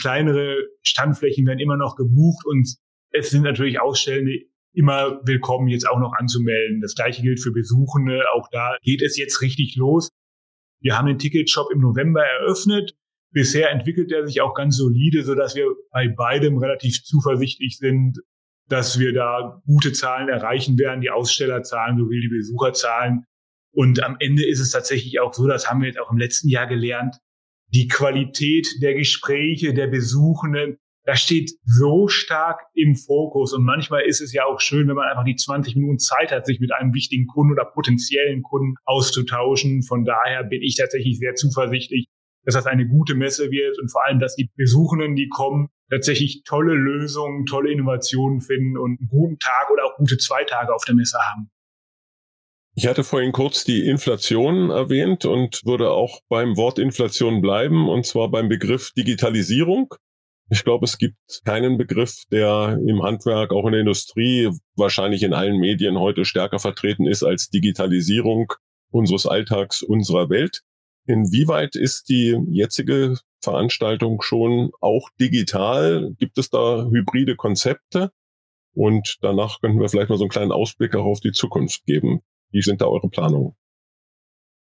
kleinere 0.00 0.56
Standflächen 0.82 1.46
werden 1.46 1.60
immer 1.60 1.76
noch 1.76 1.94
gebucht 1.94 2.44
und 2.44 2.74
es 3.12 3.30
sind 3.30 3.42
natürlich 3.42 3.80
Ausstellende 3.80 4.32
immer 4.72 5.20
willkommen, 5.24 5.68
jetzt 5.68 5.88
auch 5.88 5.98
noch 5.98 6.12
anzumelden. 6.14 6.80
Das 6.80 6.94
gleiche 6.94 7.22
gilt 7.22 7.40
für 7.40 7.52
Besuchende. 7.52 8.24
Auch 8.34 8.48
da 8.50 8.76
geht 8.82 9.02
es 9.02 9.16
jetzt 9.16 9.40
richtig 9.42 9.76
los. 9.76 10.10
Wir 10.80 10.98
haben 10.98 11.06
den 11.06 11.18
Ticketshop 11.18 11.70
im 11.72 11.80
November 11.80 12.24
eröffnet. 12.24 12.94
Bisher 13.30 13.70
entwickelt 13.70 14.12
er 14.12 14.26
sich 14.26 14.40
auch 14.40 14.54
ganz 14.54 14.76
solide, 14.76 15.24
so 15.24 15.34
dass 15.34 15.54
wir 15.54 15.66
bei 15.90 16.08
beidem 16.08 16.58
relativ 16.58 17.02
zuversichtlich 17.02 17.78
sind, 17.78 18.18
dass 18.68 18.98
wir 18.98 19.12
da 19.12 19.62
gute 19.66 19.92
Zahlen 19.92 20.28
erreichen 20.28 20.78
werden, 20.78 21.00
die 21.00 21.10
Ausstellerzahlen 21.10 21.98
sowie 21.98 22.20
die 22.20 22.28
Besucherzahlen. 22.28 23.24
Und 23.74 24.02
am 24.02 24.16
Ende 24.18 24.46
ist 24.46 24.60
es 24.60 24.70
tatsächlich 24.70 25.20
auch 25.20 25.32
so, 25.32 25.46
das 25.46 25.68
haben 25.68 25.80
wir 25.80 25.88
jetzt 25.88 26.00
auch 26.00 26.10
im 26.10 26.18
letzten 26.18 26.48
Jahr 26.48 26.66
gelernt, 26.66 27.16
die 27.68 27.88
Qualität 27.88 28.68
der 28.82 28.94
Gespräche 28.94 29.72
der 29.72 29.86
Besuchenden, 29.86 30.78
das 31.04 31.20
steht 31.20 31.50
so 31.64 32.08
stark 32.08 32.60
im 32.74 32.94
Fokus. 32.94 33.52
Und 33.52 33.64
manchmal 33.64 34.02
ist 34.02 34.20
es 34.20 34.32
ja 34.32 34.44
auch 34.44 34.60
schön, 34.60 34.88
wenn 34.88 34.94
man 34.94 35.08
einfach 35.08 35.24
die 35.24 35.36
20 35.36 35.74
Minuten 35.74 35.98
Zeit 35.98 36.30
hat, 36.30 36.46
sich 36.46 36.60
mit 36.60 36.72
einem 36.72 36.94
wichtigen 36.94 37.26
Kunden 37.26 37.52
oder 37.52 37.64
potenziellen 37.64 38.42
Kunden 38.42 38.74
auszutauschen. 38.84 39.82
Von 39.82 40.04
daher 40.04 40.44
bin 40.44 40.62
ich 40.62 40.76
tatsächlich 40.76 41.18
sehr 41.18 41.34
zuversichtlich, 41.34 42.06
dass 42.44 42.54
das 42.54 42.66
eine 42.66 42.86
gute 42.86 43.14
Messe 43.14 43.50
wird 43.50 43.78
und 43.80 43.90
vor 43.90 44.04
allem, 44.06 44.20
dass 44.20 44.36
die 44.36 44.50
Besuchenden, 44.56 45.16
die 45.16 45.28
kommen, 45.28 45.68
tatsächlich 45.90 46.42
tolle 46.44 46.74
Lösungen, 46.74 47.46
tolle 47.46 47.72
Innovationen 47.72 48.40
finden 48.40 48.78
und 48.78 48.98
einen 49.00 49.08
guten 49.08 49.38
Tag 49.38 49.70
oder 49.72 49.84
auch 49.84 49.96
gute 49.96 50.18
zwei 50.18 50.44
Tage 50.44 50.74
auf 50.74 50.84
der 50.84 50.94
Messe 50.94 51.18
haben. 51.30 51.50
Ich 52.74 52.86
hatte 52.86 53.04
vorhin 53.04 53.32
kurz 53.32 53.64
die 53.64 53.86
Inflation 53.86 54.70
erwähnt 54.70 55.26
und 55.26 55.60
würde 55.66 55.90
auch 55.90 56.20
beim 56.30 56.56
Wort 56.56 56.78
Inflation 56.78 57.42
bleiben, 57.42 57.88
und 57.88 58.06
zwar 58.06 58.30
beim 58.30 58.48
Begriff 58.48 58.92
Digitalisierung. 58.96 59.94
Ich 60.52 60.64
glaube, 60.64 60.84
es 60.84 60.98
gibt 60.98 61.16
keinen 61.46 61.78
Begriff, 61.78 62.24
der 62.30 62.78
im 62.86 63.02
Handwerk, 63.02 63.52
auch 63.52 63.64
in 63.64 63.72
der 63.72 63.80
Industrie, 63.80 64.50
wahrscheinlich 64.76 65.22
in 65.22 65.32
allen 65.32 65.58
Medien 65.58 65.98
heute 65.98 66.26
stärker 66.26 66.58
vertreten 66.58 67.06
ist 67.06 67.22
als 67.22 67.48
Digitalisierung 67.48 68.52
unseres 68.90 69.24
Alltags, 69.24 69.82
unserer 69.82 70.28
Welt. 70.28 70.60
Inwieweit 71.06 71.74
ist 71.74 72.10
die 72.10 72.38
jetzige 72.50 73.16
Veranstaltung 73.42 74.20
schon 74.20 74.72
auch 74.82 75.08
digital? 75.18 76.12
Gibt 76.18 76.36
es 76.36 76.50
da 76.50 76.84
hybride 76.84 77.34
Konzepte? 77.34 78.10
Und 78.74 79.16
danach 79.22 79.58
könnten 79.62 79.80
wir 79.80 79.88
vielleicht 79.88 80.10
mal 80.10 80.18
so 80.18 80.24
einen 80.24 80.30
kleinen 80.30 80.52
Ausblick 80.52 80.94
auch 80.94 81.06
auf 81.06 81.20
die 81.20 81.32
Zukunft 81.32 81.86
geben. 81.86 82.20
Wie 82.50 82.60
sind 82.60 82.82
da 82.82 82.88
eure 82.88 83.08
Planungen? 83.08 83.56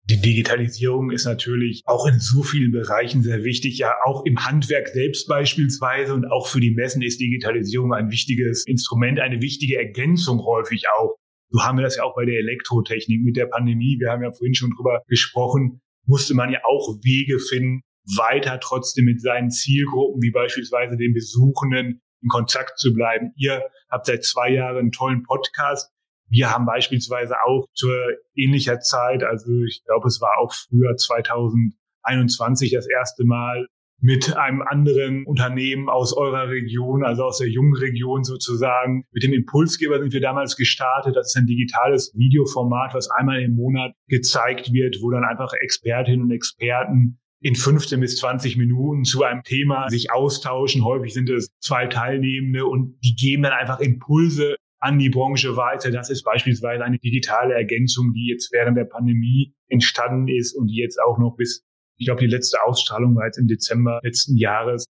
Die 0.10 0.20
Digitalisierung 0.20 1.12
ist 1.12 1.26
natürlich 1.26 1.82
auch 1.86 2.06
in 2.08 2.20
so 2.20 2.44
vielen 2.44 2.72
Bereichen 2.72 3.24
sehr 3.24 3.44
wichtig. 3.44 3.78
Ja, 3.78 3.96
auch 4.06 4.26
im 4.26 4.46
Handwerk 4.46 4.90
selbst 4.90 5.28
beispielsweise 5.28 6.14
und 6.14 6.26
auch 6.26 6.48
für 6.48 6.60
die 6.60 6.72
Messen 6.72 7.02
ist 7.02 7.22
Digitalisierung 7.22 7.94
ein 7.94 8.12
wichtiges 8.12 8.66
Instrument, 8.68 9.20
eine 9.20 9.42
wichtige 9.42 9.78
Ergänzung 9.78 10.44
häufig 10.44 10.84
auch. 10.98 11.16
So 11.50 11.64
haben 11.64 11.78
wir 11.78 11.84
das 11.84 11.96
ja 11.96 12.04
auch 12.04 12.16
bei 12.16 12.26
der 12.26 12.40
Elektrotechnik 12.40 13.22
mit 13.24 13.38
der 13.38 13.46
Pandemie. 13.46 13.98
Wir 14.00 14.12
haben 14.12 14.24
ja 14.24 14.32
vorhin 14.32 14.56
schon 14.56 14.72
drüber 14.72 15.04
gesprochen 15.08 15.80
musste 16.06 16.34
man 16.34 16.52
ja 16.52 16.60
auch 16.66 16.98
Wege 17.04 17.40
finden, 17.40 17.82
weiter 18.18 18.60
trotzdem 18.60 19.06
mit 19.06 19.22
seinen 19.22 19.50
Zielgruppen, 19.50 20.22
wie 20.22 20.32
beispielsweise 20.32 20.98
den 20.98 21.14
Besuchenden, 21.14 22.02
in 22.22 22.30
Kontakt 22.30 22.78
zu 22.80 22.94
bleiben. 22.94 23.32
Ihr 23.36 23.64
habt 23.90 24.06
seit 24.06 24.24
zwei 24.24 24.50
Jahren 24.50 24.78
einen 24.78 24.92
tollen 24.92 25.24
Podcast. 25.24 25.90
Wir 26.34 26.50
haben 26.50 26.66
beispielsweise 26.66 27.36
auch 27.46 27.68
zur 27.76 27.96
ähnlicher 28.36 28.80
Zeit, 28.80 29.24
also 29.24 29.52
ich 29.68 29.84
glaube, 29.86 30.08
es 30.08 30.20
war 30.20 30.40
auch 30.40 30.52
früher 30.52 30.96
2021 30.96 32.72
das 32.72 32.90
erste 32.90 33.24
Mal 33.24 33.68
mit 34.02 34.36
einem 34.36 34.64
anderen 34.64 35.26
Unternehmen 35.28 35.90
aus 35.90 36.12
eurer 36.12 36.50
Region, 36.50 37.06
also 37.06 37.24
aus 37.26 37.38
der 37.38 37.50
jungen 37.50 37.76
Region 37.76 38.24
sozusagen. 38.24 39.06
Mit 39.12 39.22
dem 39.22 39.32
Impulsgeber 39.32 40.00
sind 40.00 40.12
wir 40.12 40.22
damals 40.22 40.58
gestartet. 40.58 41.16
Das 41.16 41.28
ist 41.28 41.38
ein 41.38 41.46
digitales 41.46 42.12
Videoformat, 42.16 42.96
was 42.96 43.12
einmal 43.12 43.44
im 43.44 43.56
Monat 43.56 43.94
gezeigt 44.08 44.74
wird, 44.74 44.98
wo 45.04 45.12
dann 45.12 45.24
einfach 45.24 45.54
Expertinnen 45.54 46.24
und 46.24 46.32
Experten 46.32 47.20
in 47.42 47.54
15 47.54 48.00
bis 48.00 48.18
20 48.18 48.58
Minuten 48.58 49.04
zu 49.04 49.24
einem 49.24 49.44
Thema 49.44 49.88
sich 49.90 50.12
austauschen. 50.12 50.84
Häufig 50.84 51.14
sind 51.14 51.30
es 51.30 51.52
zwei 51.60 51.86
Teilnehmende 51.86 52.66
und 52.66 52.98
die 53.04 53.16
geben 53.16 53.44
dann 53.44 53.54
einfach 53.54 53.80
Impulse 53.80 54.56
an 54.84 55.00
die 55.00 55.10
Branche 55.10 55.56
weiter. 55.56 55.92
Das 55.92 56.10
ist 56.10 56.24
beispielsweise 56.24 56.84
eine 56.84 57.00
digitale 57.00 57.54
Ergänzung, 57.54 58.12
die 58.14 58.28
jetzt 58.30 58.52
während 58.52 58.78
der 58.78 58.86
Pandemie 58.86 59.56
entstanden 59.70 60.28
ist 60.28 60.54
und 60.54 60.68
die 60.68 60.78
jetzt 60.78 61.00
auch 61.02 61.18
noch 61.18 61.36
bis 61.36 61.66
ich 61.98 62.08
glaube, 62.08 62.22
die 62.22 62.28
letzte 62.28 62.58
Ausstrahlung 62.64 63.16
war 63.16 63.26
jetzt 63.26 63.38
im 63.38 63.48
Dezember 63.48 64.00
letzten 64.04 64.36
Jahres 64.36 64.86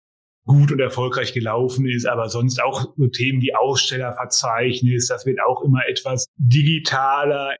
gut 0.46 0.72
und 0.72 0.80
erfolgreich 0.80 1.32
gelaufen 1.32 1.86
ist, 1.86 2.06
aber 2.06 2.28
sonst 2.28 2.62
auch 2.62 2.94
so 2.96 3.06
Themen 3.08 3.42
wie 3.42 3.54
Ausstellerverzeichnis, 3.54 5.08
das 5.08 5.26
wird 5.26 5.38
auch 5.40 5.62
immer 5.62 5.86
etwas 5.88 6.26
digitaler, 6.36 7.56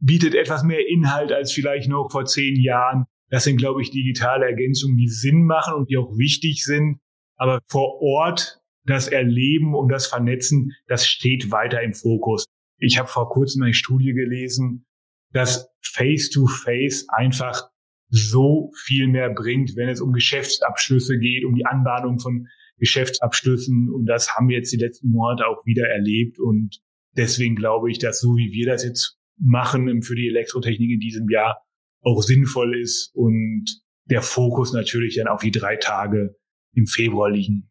bietet 0.00 0.34
etwas 0.34 0.62
mehr 0.62 0.86
Inhalt 0.88 1.32
als 1.32 1.52
vielleicht 1.52 1.88
noch 1.88 2.08
vor 2.10 2.24
zehn 2.24 2.60
Jahren. 2.60 3.04
Das 3.30 3.44
sind, 3.44 3.56
glaube 3.56 3.82
ich, 3.82 3.90
digitale 3.90 4.46
Ergänzungen, 4.46 4.96
die 4.96 5.08
Sinn 5.08 5.44
machen 5.44 5.74
und 5.74 5.90
die 5.90 5.96
auch 5.96 6.16
wichtig 6.16 6.64
sind. 6.64 6.98
Aber 7.36 7.60
vor 7.68 8.00
Ort 8.00 8.60
das 8.84 9.08
Erleben 9.08 9.74
und 9.74 9.88
das 9.88 10.06
Vernetzen, 10.06 10.72
das 10.86 11.06
steht 11.06 11.50
weiter 11.50 11.82
im 11.82 11.94
Fokus. 11.94 12.44
Ich 12.78 12.98
habe 12.98 13.08
vor 13.08 13.30
kurzem 13.30 13.62
eine 13.62 13.74
Studie 13.74 14.12
gelesen, 14.12 14.86
dass 15.32 15.68
Face-to-Face 15.82 17.06
-face 17.06 17.08
einfach 17.08 17.68
so 18.10 18.70
viel 18.84 19.08
mehr 19.08 19.30
bringt, 19.30 19.76
wenn 19.76 19.88
es 19.88 20.00
um 20.00 20.12
Geschäftsabschlüsse 20.12 21.18
geht, 21.18 21.44
um 21.44 21.54
die 21.54 21.66
Anbahnung 21.66 22.18
von 22.18 22.46
Geschäftsabschlüssen. 22.78 23.90
Und 23.90 24.06
das 24.06 24.34
haben 24.34 24.48
wir 24.48 24.58
jetzt 24.58 24.72
die 24.72 24.78
letzten 24.78 25.10
Monate 25.10 25.46
auch 25.46 25.64
wieder 25.64 25.88
erlebt. 25.88 26.38
Und 26.38 26.80
deswegen 27.16 27.56
glaube 27.56 27.90
ich, 27.90 27.98
dass 27.98 28.20
so 28.20 28.36
wie 28.36 28.52
wir 28.52 28.66
das 28.66 28.84
jetzt 28.84 29.18
machen 29.38 30.02
für 30.02 30.14
die 30.14 30.28
Elektrotechnik 30.28 30.90
in 30.90 31.00
diesem 31.00 31.28
Jahr 31.28 31.58
auch 32.02 32.22
sinnvoll 32.22 32.78
ist 32.80 33.10
und 33.14 33.64
der 34.04 34.22
Fokus 34.22 34.72
natürlich 34.72 35.16
dann 35.16 35.28
auf 35.28 35.40
die 35.40 35.50
drei 35.50 35.76
Tage 35.76 36.36
im 36.74 36.86
Februar 36.86 37.30
liegen. 37.30 37.70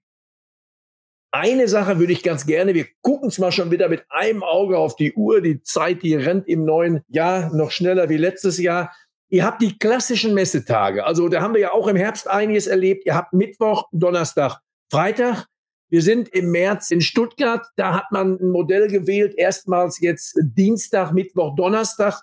Eine 1.36 1.68
Sache 1.68 1.98
würde 1.98 2.14
ich 2.14 2.22
ganz 2.22 2.46
gerne, 2.46 2.76
wir 2.76 2.86
gucken 3.02 3.32
zwar 3.32 3.52
schon 3.52 3.72
wieder 3.72 3.90
mit 3.90 4.06
einem 4.10 4.44
Auge 4.44 4.78
auf 4.78 4.96
die 4.96 5.14
Uhr, 5.14 5.42
die 5.42 5.64
Zeit, 5.64 6.04
die 6.04 6.14
rennt 6.14 6.48
im 6.48 6.64
neuen 6.64 7.02
Jahr 7.08 7.52
noch 7.56 7.72
schneller 7.72 8.08
wie 8.08 8.18
letztes 8.18 8.60
Jahr. 8.60 8.94
Ihr 9.30 9.44
habt 9.44 9.60
die 9.64 9.80
klassischen 9.80 10.36
Messetage, 10.36 11.04
also 11.04 11.30
da 11.30 11.42
haben 11.42 11.56
wir 11.56 11.62
ja 11.62 11.72
auch 11.72 11.88
im 11.88 11.96
Herbst 11.96 12.30
einiges 12.30 12.68
erlebt. 12.68 13.08
Ihr 13.08 13.16
habt 13.16 13.34
Mittwoch, 13.34 13.86
Donnerstag, 13.92 14.60
Freitag. 14.92 15.48
Wir 15.90 16.04
sind 16.04 16.30
im 16.30 16.52
März 16.52 16.92
in 16.92 17.02
Stuttgart, 17.02 17.66
da 17.78 17.96
hat 17.96 18.12
man 18.12 18.38
ein 18.40 18.52
Modell 18.52 18.88
gewählt, 18.88 19.34
erstmals 19.36 20.00
jetzt 20.02 20.38
Dienstag, 20.40 21.14
Mittwoch, 21.14 21.56
Donnerstag. 21.56 22.22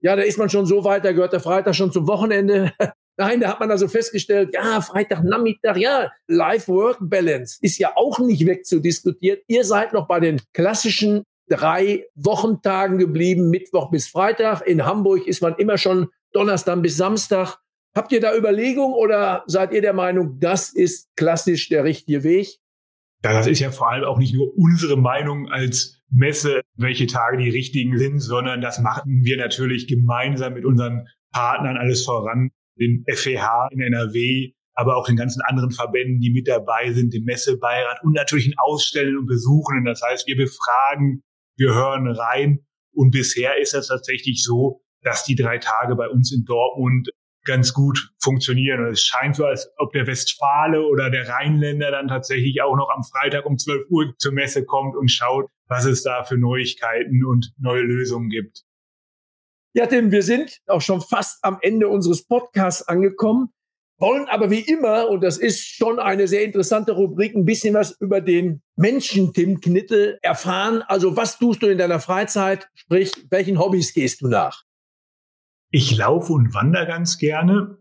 Ja, 0.00 0.16
da 0.16 0.22
ist 0.22 0.36
man 0.36 0.50
schon 0.50 0.66
so 0.66 0.82
weit, 0.82 1.04
da 1.04 1.12
gehört 1.12 1.32
der 1.32 1.38
Freitag 1.38 1.76
schon 1.76 1.92
zum 1.92 2.08
Wochenende. 2.08 2.72
Nein, 3.20 3.40
da 3.40 3.48
hat 3.48 3.58
man 3.58 3.70
also 3.70 3.88
festgestellt, 3.88 4.50
ja, 4.54 4.80
Freitagnachmittag, 4.80 5.76
ja, 5.76 6.12
Life-Work-Balance 6.28 7.58
ist 7.60 7.78
ja 7.78 7.96
auch 7.96 8.20
nicht 8.20 8.46
wegzudiskutieren. 8.46 9.40
Ihr 9.48 9.64
seid 9.64 9.92
noch 9.92 10.06
bei 10.06 10.20
den 10.20 10.40
klassischen 10.54 11.24
drei 11.48 12.06
Wochentagen 12.14 12.96
geblieben, 12.96 13.50
Mittwoch 13.50 13.90
bis 13.90 14.06
Freitag. 14.06 14.64
In 14.68 14.86
Hamburg 14.86 15.26
ist 15.26 15.42
man 15.42 15.56
immer 15.56 15.78
schon 15.78 16.06
Donnerstag 16.32 16.80
bis 16.80 16.96
Samstag. 16.96 17.58
Habt 17.92 18.12
ihr 18.12 18.20
da 18.20 18.36
Überlegungen 18.36 18.94
oder 18.94 19.42
seid 19.48 19.72
ihr 19.72 19.80
der 19.80 19.94
Meinung, 19.94 20.38
das 20.38 20.72
ist 20.72 21.08
klassisch 21.16 21.68
der 21.68 21.82
richtige 21.82 22.22
Weg? 22.22 22.58
Ja, 23.24 23.32
das 23.32 23.48
ist 23.48 23.58
ja 23.58 23.72
vor 23.72 23.90
allem 23.90 24.04
auch 24.04 24.18
nicht 24.18 24.32
nur 24.32 24.56
unsere 24.56 24.96
Meinung 24.96 25.48
als 25.48 26.00
Messe, 26.08 26.60
welche 26.76 27.08
Tage 27.08 27.38
die 27.38 27.50
richtigen 27.50 27.98
sind, 27.98 28.20
sondern 28.20 28.60
das 28.60 28.78
machen 28.78 29.24
wir 29.24 29.36
natürlich 29.38 29.88
gemeinsam 29.88 30.54
mit 30.54 30.64
unseren 30.64 31.08
Partnern 31.32 31.76
alles 31.76 32.04
voran 32.04 32.50
den 32.78 33.04
FEH 33.06 33.68
in 33.70 33.80
NRW, 33.80 34.52
aber 34.74 34.96
auch 34.96 35.06
den 35.06 35.16
ganzen 35.16 35.42
anderen 35.42 35.72
Verbänden, 35.72 36.20
die 36.20 36.30
mit 36.30 36.46
dabei 36.46 36.92
sind, 36.92 37.12
dem 37.12 37.24
Messebeirat 37.24 38.02
und 38.04 38.12
natürlich 38.12 38.46
den 38.46 38.58
Ausstellenden 38.58 39.18
und 39.18 39.26
Besuchenden. 39.26 39.84
Das 39.84 40.02
heißt, 40.02 40.26
wir 40.26 40.36
befragen, 40.36 41.22
wir 41.56 41.74
hören 41.74 42.06
rein 42.08 42.60
und 42.92 43.10
bisher 43.10 43.60
ist 43.60 43.74
es 43.74 43.88
tatsächlich 43.88 44.42
so, 44.42 44.80
dass 45.02 45.24
die 45.24 45.34
drei 45.34 45.58
Tage 45.58 45.96
bei 45.96 46.08
uns 46.08 46.32
in 46.32 46.44
Dortmund 46.44 47.10
ganz 47.44 47.72
gut 47.72 48.12
funktionieren. 48.20 48.84
Und 48.84 48.92
es 48.92 49.02
scheint 49.02 49.36
so, 49.36 49.46
als 49.46 49.68
ob 49.78 49.92
der 49.92 50.06
Westfale 50.06 50.82
oder 50.86 51.10
der 51.10 51.28
Rheinländer 51.28 51.90
dann 51.90 52.08
tatsächlich 52.08 52.62
auch 52.62 52.76
noch 52.76 52.90
am 52.94 53.02
Freitag 53.02 53.46
um 53.46 53.58
12 53.58 53.86
Uhr 53.90 54.14
zur 54.18 54.32
Messe 54.32 54.64
kommt 54.64 54.96
und 54.96 55.10
schaut, 55.10 55.46
was 55.66 55.84
es 55.86 56.02
da 56.02 56.24
für 56.24 56.36
Neuigkeiten 56.36 57.24
und 57.24 57.52
neue 57.58 57.82
Lösungen 57.82 58.28
gibt. 58.28 58.64
Ja, 59.74 59.86
Tim, 59.86 60.10
wir 60.10 60.22
sind 60.22 60.60
auch 60.66 60.80
schon 60.80 61.00
fast 61.00 61.44
am 61.44 61.58
Ende 61.60 61.88
unseres 61.88 62.26
Podcasts 62.26 62.88
angekommen, 62.88 63.50
wollen 63.98 64.26
aber 64.28 64.50
wie 64.50 64.60
immer, 64.60 65.08
und 65.08 65.22
das 65.22 65.38
ist 65.38 65.60
schon 65.60 65.98
eine 65.98 66.26
sehr 66.26 66.44
interessante 66.44 66.92
Rubrik, 66.92 67.34
ein 67.34 67.44
bisschen 67.44 67.74
was 67.74 67.96
über 68.00 68.20
den 68.20 68.62
Menschen 68.76 69.32
Tim 69.32 69.60
Knittel 69.60 70.18
erfahren. 70.22 70.82
Also 70.86 71.16
was 71.16 71.38
tust 71.38 71.62
du 71.62 71.66
in 71.66 71.78
deiner 71.78 72.00
Freizeit? 72.00 72.68
Sprich, 72.74 73.12
welchen 73.30 73.58
Hobbys 73.58 73.92
gehst 73.92 74.22
du 74.22 74.28
nach? 74.28 74.62
Ich 75.70 75.96
laufe 75.96 76.32
und 76.32 76.54
wandere 76.54 76.86
ganz 76.86 77.18
gerne. 77.18 77.76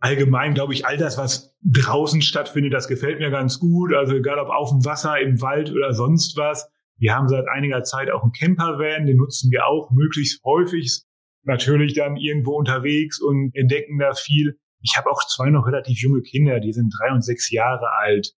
Allgemein 0.00 0.52
glaube 0.52 0.74
ich, 0.74 0.84
all 0.84 0.98
das, 0.98 1.16
was 1.16 1.56
draußen 1.62 2.20
stattfindet, 2.20 2.74
das 2.74 2.88
gefällt 2.88 3.20
mir 3.20 3.30
ganz 3.30 3.58
gut. 3.58 3.94
Also 3.94 4.16
egal 4.16 4.38
ob 4.38 4.50
auf 4.50 4.70
dem 4.70 4.84
Wasser, 4.84 5.18
im 5.18 5.40
Wald 5.40 5.70
oder 5.70 5.94
sonst 5.94 6.36
was. 6.36 6.68
Wir 6.98 7.14
haben 7.14 7.28
seit 7.28 7.46
einiger 7.48 7.82
Zeit 7.82 8.10
auch 8.10 8.22
einen 8.22 8.32
Campervan, 8.32 9.06
den 9.06 9.16
nutzen 9.16 9.50
wir 9.50 9.66
auch 9.66 9.90
möglichst 9.90 10.42
häufig. 10.44 11.02
Natürlich 11.42 11.94
dann 11.94 12.16
irgendwo 12.16 12.56
unterwegs 12.56 13.20
und 13.20 13.54
entdecken 13.54 13.98
da 13.98 14.14
viel. 14.14 14.58
Ich 14.82 14.96
habe 14.96 15.10
auch 15.10 15.22
zwei 15.26 15.50
noch 15.50 15.66
relativ 15.66 16.00
junge 16.00 16.22
Kinder, 16.22 16.60
die 16.60 16.72
sind 16.72 16.92
drei 16.98 17.12
und 17.12 17.22
sechs 17.22 17.50
Jahre 17.50 17.90
alt. 18.00 18.32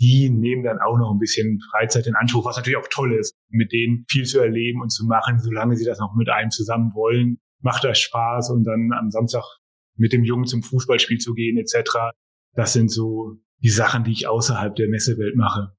Die 0.00 0.30
nehmen 0.30 0.62
dann 0.62 0.78
auch 0.78 0.96
noch 0.96 1.12
ein 1.12 1.18
bisschen 1.18 1.60
Freizeit 1.70 2.06
in 2.06 2.14
Anspruch, 2.14 2.44
was 2.44 2.56
natürlich 2.56 2.78
auch 2.78 2.88
toll 2.90 3.14
ist, 3.14 3.36
mit 3.48 3.70
denen 3.72 4.06
viel 4.08 4.24
zu 4.24 4.40
erleben 4.40 4.80
und 4.80 4.90
zu 4.90 5.06
machen, 5.06 5.38
solange 5.38 5.76
sie 5.76 5.84
das 5.84 5.98
noch 5.98 6.14
mit 6.16 6.30
einem 6.30 6.50
zusammen 6.50 6.92
wollen. 6.94 7.38
Macht 7.60 7.84
das 7.84 7.98
Spaß 8.00 8.50
und 8.50 8.64
dann 8.64 8.92
am 8.98 9.10
Samstag 9.10 9.44
mit 9.96 10.12
dem 10.12 10.24
Jungen 10.24 10.46
zum 10.46 10.62
Fußballspiel 10.62 11.18
zu 11.18 11.34
gehen 11.34 11.58
etc. 11.58 12.12
Das 12.54 12.72
sind 12.72 12.90
so 12.90 13.36
die 13.58 13.68
Sachen, 13.68 14.04
die 14.04 14.12
ich 14.12 14.26
außerhalb 14.26 14.74
der 14.74 14.88
Messewelt 14.88 15.36
mache. 15.36 15.76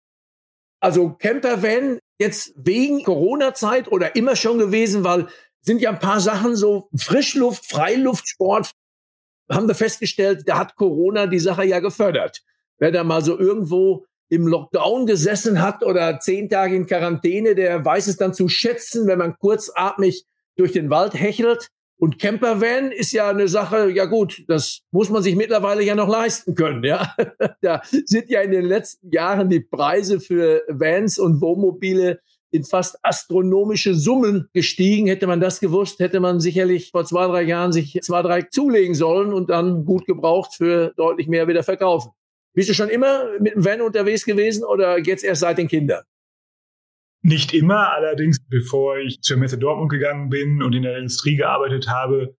Also 0.79 1.13
Campervan 1.13 1.99
jetzt 2.21 2.53
wegen 2.55 3.03
Corona-Zeit 3.03 3.91
oder 3.91 4.15
immer 4.15 4.35
schon 4.35 4.59
gewesen, 4.59 5.03
weil 5.03 5.27
sind 5.61 5.81
ja 5.81 5.89
ein 5.89 5.99
paar 5.99 6.21
Sachen 6.21 6.55
so 6.55 6.89
Frischluft, 6.95 7.65
Freiluftsport, 7.65 8.71
haben 9.51 9.67
wir 9.67 9.75
festgestellt, 9.75 10.43
da 10.45 10.57
hat 10.57 10.75
Corona 10.75 11.27
die 11.27 11.39
Sache 11.39 11.65
ja 11.65 11.79
gefördert. 11.79 12.41
Wer 12.77 12.91
da 12.91 13.03
mal 13.03 13.23
so 13.23 13.37
irgendwo 13.37 14.05
im 14.29 14.47
Lockdown 14.47 15.05
gesessen 15.05 15.61
hat 15.61 15.83
oder 15.83 16.19
zehn 16.19 16.47
Tage 16.47 16.75
in 16.75 16.85
Quarantäne, 16.85 17.53
der 17.53 17.83
weiß 17.83 18.07
es 18.07 18.17
dann 18.17 18.33
zu 18.33 18.47
schätzen, 18.47 19.07
wenn 19.07 19.19
man 19.19 19.37
kurzatmig 19.37 20.25
durch 20.55 20.71
den 20.71 20.89
Wald 20.89 21.13
hechelt. 21.13 21.67
Und 22.01 22.17
Campervan 22.17 22.91
ist 22.91 23.11
ja 23.11 23.29
eine 23.29 23.47
Sache, 23.47 23.91
ja 23.91 24.05
gut, 24.05 24.43
das 24.47 24.81
muss 24.89 25.11
man 25.11 25.21
sich 25.21 25.35
mittlerweile 25.35 25.83
ja 25.83 25.93
noch 25.93 26.09
leisten 26.09 26.55
können, 26.55 26.83
ja. 26.83 27.15
da 27.61 27.83
sind 27.83 28.27
ja 28.27 28.41
in 28.41 28.49
den 28.49 28.65
letzten 28.65 29.11
Jahren 29.11 29.49
die 29.49 29.59
Preise 29.59 30.19
für 30.19 30.63
Vans 30.67 31.19
und 31.19 31.41
Wohnmobile 31.41 32.19
in 32.49 32.63
fast 32.63 32.97
astronomische 33.03 33.93
Summen 33.93 34.49
gestiegen. 34.51 35.05
Hätte 35.05 35.27
man 35.27 35.39
das 35.39 35.59
gewusst, 35.59 35.99
hätte 35.99 36.19
man 36.19 36.39
sicherlich 36.39 36.89
vor 36.89 37.05
zwei, 37.05 37.27
drei 37.27 37.43
Jahren 37.43 37.71
sich 37.71 37.99
zwei, 38.01 38.23
drei 38.23 38.41
zulegen 38.41 38.95
sollen 38.95 39.31
und 39.31 39.51
dann 39.51 39.85
gut 39.85 40.07
gebraucht 40.07 40.55
für 40.55 40.93
deutlich 40.97 41.27
mehr 41.27 41.47
wieder 41.47 41.61
verkaufen. 41.61 42.13
Bist 42.55 42.67
du 42.67 42.73
schon 42.73 42.89
immer 42.89 43.25
mit 43.39 43.53
dem 43.53 43.63
Van 43.63 43.79
unterwegs 43.79 44.25
gewesen 44.25 44.63
oder 44.63 44.97
jetzt 44.97 45.23
erst 45.23 45.41
seit 45.41 45.59
den 45.59 45.67
Kindern? 45.67 46.01
Nicht 47.23 47.53
immer, 47.53 47.93
allerdings 47.93 48.39
bevor 48.47 48.97
ich 48.97 49.21
zur 49.21 49.37
Messe 49.37 49.57
Dortmund 49.57 49.91
gegangen 49.91 50.29
bin 50.29 50.63
und 50.63 50.73
in 50.73 50.83
der 50.83 50.97
Industrie 50.97 51.35
gearbeitet 51.35 51.87
habe, 51.87 52.35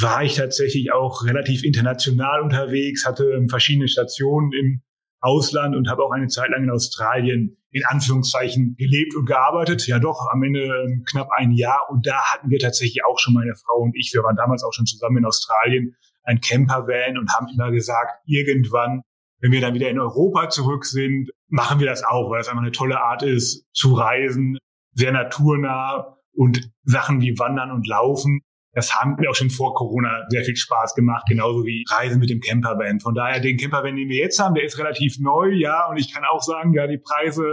war 0.00 0.24
ich 0.24 0.34
tatsächlich 0.34 0.92
auch 0.92 1.24
relativ 1.24 1.62
international 1.62 2.42
unterwegs, 2.42 3.06
hatte 3.06 3.46
verschiedene 3.48 3.86
Stationen 3.86 4.52
im 4.52 4.82
Ausland 5.20 5.76
und 5.76 5.88
habe 5.88 6.02
auch 6.02 6.10
eine 6.10 6.26
Zeit 6.26 6.50
lang 6.50 6.64
in 6.64 6.70
Australien 6.70 7.56
in 7.70 7.84
Anführungszeichen 7.86 8.76
gelebt 8.76 9.16
und 9.16 9.26
gearbeitet. 9.26 9.86
Ja 9.86 9.98
doch, 9.98 10.28
am 10.32 10.42
Ende 10.42 10.62
ähm, 10.62 11.04
knapp 11.08 11.28
ein 11.36 11.52
Jahr. 11.52 11.88
Und 11.90 12.06
da 12.06 12.20
hatten 12.32 12.50
wir 12.50 12.58
tatsächlich 12.58 13.04
auch 13.04 13.18
schon 13.18 13.34
meine 13.34 13.54
Frau 13.54 13.78
und 13.78 13.96
ich, 13.96 14.12
wir 14.14 14.22
waren 14.22 14.36
damals 14.36 14.62
auch 14.62 14.72
schon 14.72 14.86
zusammen 14.86 15.18
in 15.18 15.24
Australien, 15.24 15.96
ein 16.22 16.40
Campervan 16.40 17.18
und 17.18 17.32
haben 17.32 17.48
immer 17.52 17.70
gesagt, 17.70 18.20
irgendwann 18.26 19.02
wenn 19.44 19.52
wir 19.52 19.60
dann 19.60 19.74
wieder 19.74 19.90
in 19.90 19.98
Europa 19.98 20.48
zurück 20.48 20.86
sind, 20.86 21.30
machen 21.48 21.78
wir 21.78 21.86
das 21.86 22.02
auch, 22.02 22.30
weil 22.30 22.40
es 22.40 22.48
einfach 22.48 22.62
eine 22.62 22.72
tolle 22.72 23.02
Art 23.02 23.22
ist, 23.22 23.66
zu 23.74 23.92
reisen, 23.92 24.56
sehr 24.94 25.12
naturnah 25.12 26.16
und 26.32 26.70
Sachen 26.84 27.20
wie 27.20 27.38
Wandern 27.38 27.70
und 27.70 27.86
Laufen. 27.86 28.40
Das 28.72 28.94
haben 28.94 29.18
wir 29.18 29.28
auch 29.28 29.34
schon 29.34 29.50
vor 29.50 29.74
Corona 29.74 30.24
sehr 30.30 30.44
viel 30.44 30.56
Spaß 30.56 30.94
gemacht, 30.94 31.26
genauso 31.28 31.66
wie 31.66 31.84
Reisen 31.90 32.20
mit 32.20 32.30
dem 32.30 32.40
Campervan. 32.40 33.00
Von 33.00 33.14
daher, 33.14 33.38
den 33.38 33.58
Campervan, 33.58 33.96
den 33.96 34.08
wir 34.08 34.16
jetzt 34.16 34.38
haben, 34.38 34.54
der 34.54 34.64
ist 34.64 34.78
relativ 34.78 35.18
neu, 35.18 35.50
ja, 35.50 35.90
und 35.90 35.98
ich 35.98 36.10
kann 36.10 36.24
auch 36.24 36.40
sagen, 36.40 36.72
ja, 36.72 36.86
die 36.86 36.96
Preise, 36.96 37.44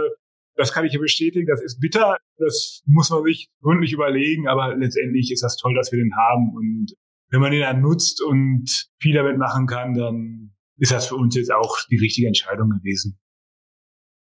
das 0.56 0.72
kann 0.72 0.86
ich 0.86 0.94
ja 0.94 0.98
bestätigen, 0.98 1.46
das 1.46 1.60
ist 1.60 1.78
bitter, 1.78 2.16
das 2.38 2.80
muss 2.86 3.10
man 3.10 3.22
sich 3.24 3.50
gründlich 3.60 3.92
überlegen, 3.92 4.48
aber 4.48 4.74
letztendlich 4.76 5.30
ist 5.30 5.42
das 5.42 5.58
toll, 5.58 5.74
dass 5.74 5.92
wir 5.92 5.98
den 5.98 6.16
haben 6.16 6.54
und 6.56 6.94
wenn 7.28 7.42
man 7.42 7.52
den 7.52 7.60
dann 7.60 7.82
nutzt 7.82 8.22
und 8.22 8.88
viel 8.98 9.14
damit 9.14 9.36
machen 9.36 9.66
kann, 9.66 9.92
dann 9.92 10.51
ist 10.82 10.90
das 10.90 11.06
für 11.06 11.14
uns 11.14 11.36
jetzt 11.36 11.52
auch 11.52 11.78
die 11.90 11.98
richtige 11.98 12.26
Entscheidung 12.26 12.70
gewesen. 12.70 13.16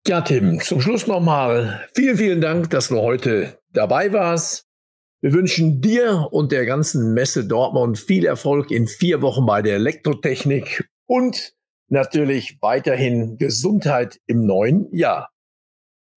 Ja, 0.05 0.21
Tim, 0.21 0.59
zum 0.61 0.79
Schluss 0.79 1.07
nochmal 1.07 1.87
vielen, 1.95 2.17
vielen 2.17 2.41
Dank, 2.41 2.69
dass 2.69 2.89
du 2.89 2.97
heute 2.97 3.59
dabei 3.71 4.13
warst. 4.13 4.67
Wir 5.21 5.33
wünschen 5.33 5.81
dir 5.81 6.27
und 6.31 6.51
der 6.51 6.67
ganzen 6.67 7.13
Messe 7.15 7.45
Dortmund 7.45 7.97
viel 7.97 8.25
Erfolg 8.25 8.69
in 8.69 8.87
vier 8.87 9.23
Wochen 9.23 9.45
bei 9.47 9.63
der 9.63 9.75
Elektrotechnik 9.75 10.87
und 11.07 11.55
natürlich 11.87 12.59
weiterhin 12.61 13.37
Gesundheit 13.37 14.19
im 14.27 14.45
neuen 14.45 14.87
Jahr. 14.93 15.31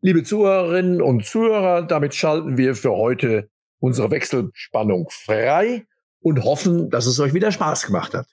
Liebe 0.03 0.25
Zuhörerinnen 0.25 1.01
und 1.01 1.25
Zuhörer, 1.25 1.87
damit 1.87 2.15
schalten 2.15 2.59
wir 2.59 2.75
für 2.75 2.93
heute 2.93 3.49
unsere 3.79 4.11
Wechselspannung 4.11 5.09
frei 5.11 5.87
und 6.21 6.45
hoffen, 6.45 6.91
dass 6.91 7.07
es 7.07 7.19
euch 7.19 7.33
wieder 7.33 7.51
Spaß 7.51 7.87
gemacht 7.87 8.13
hat. 8.13 8.27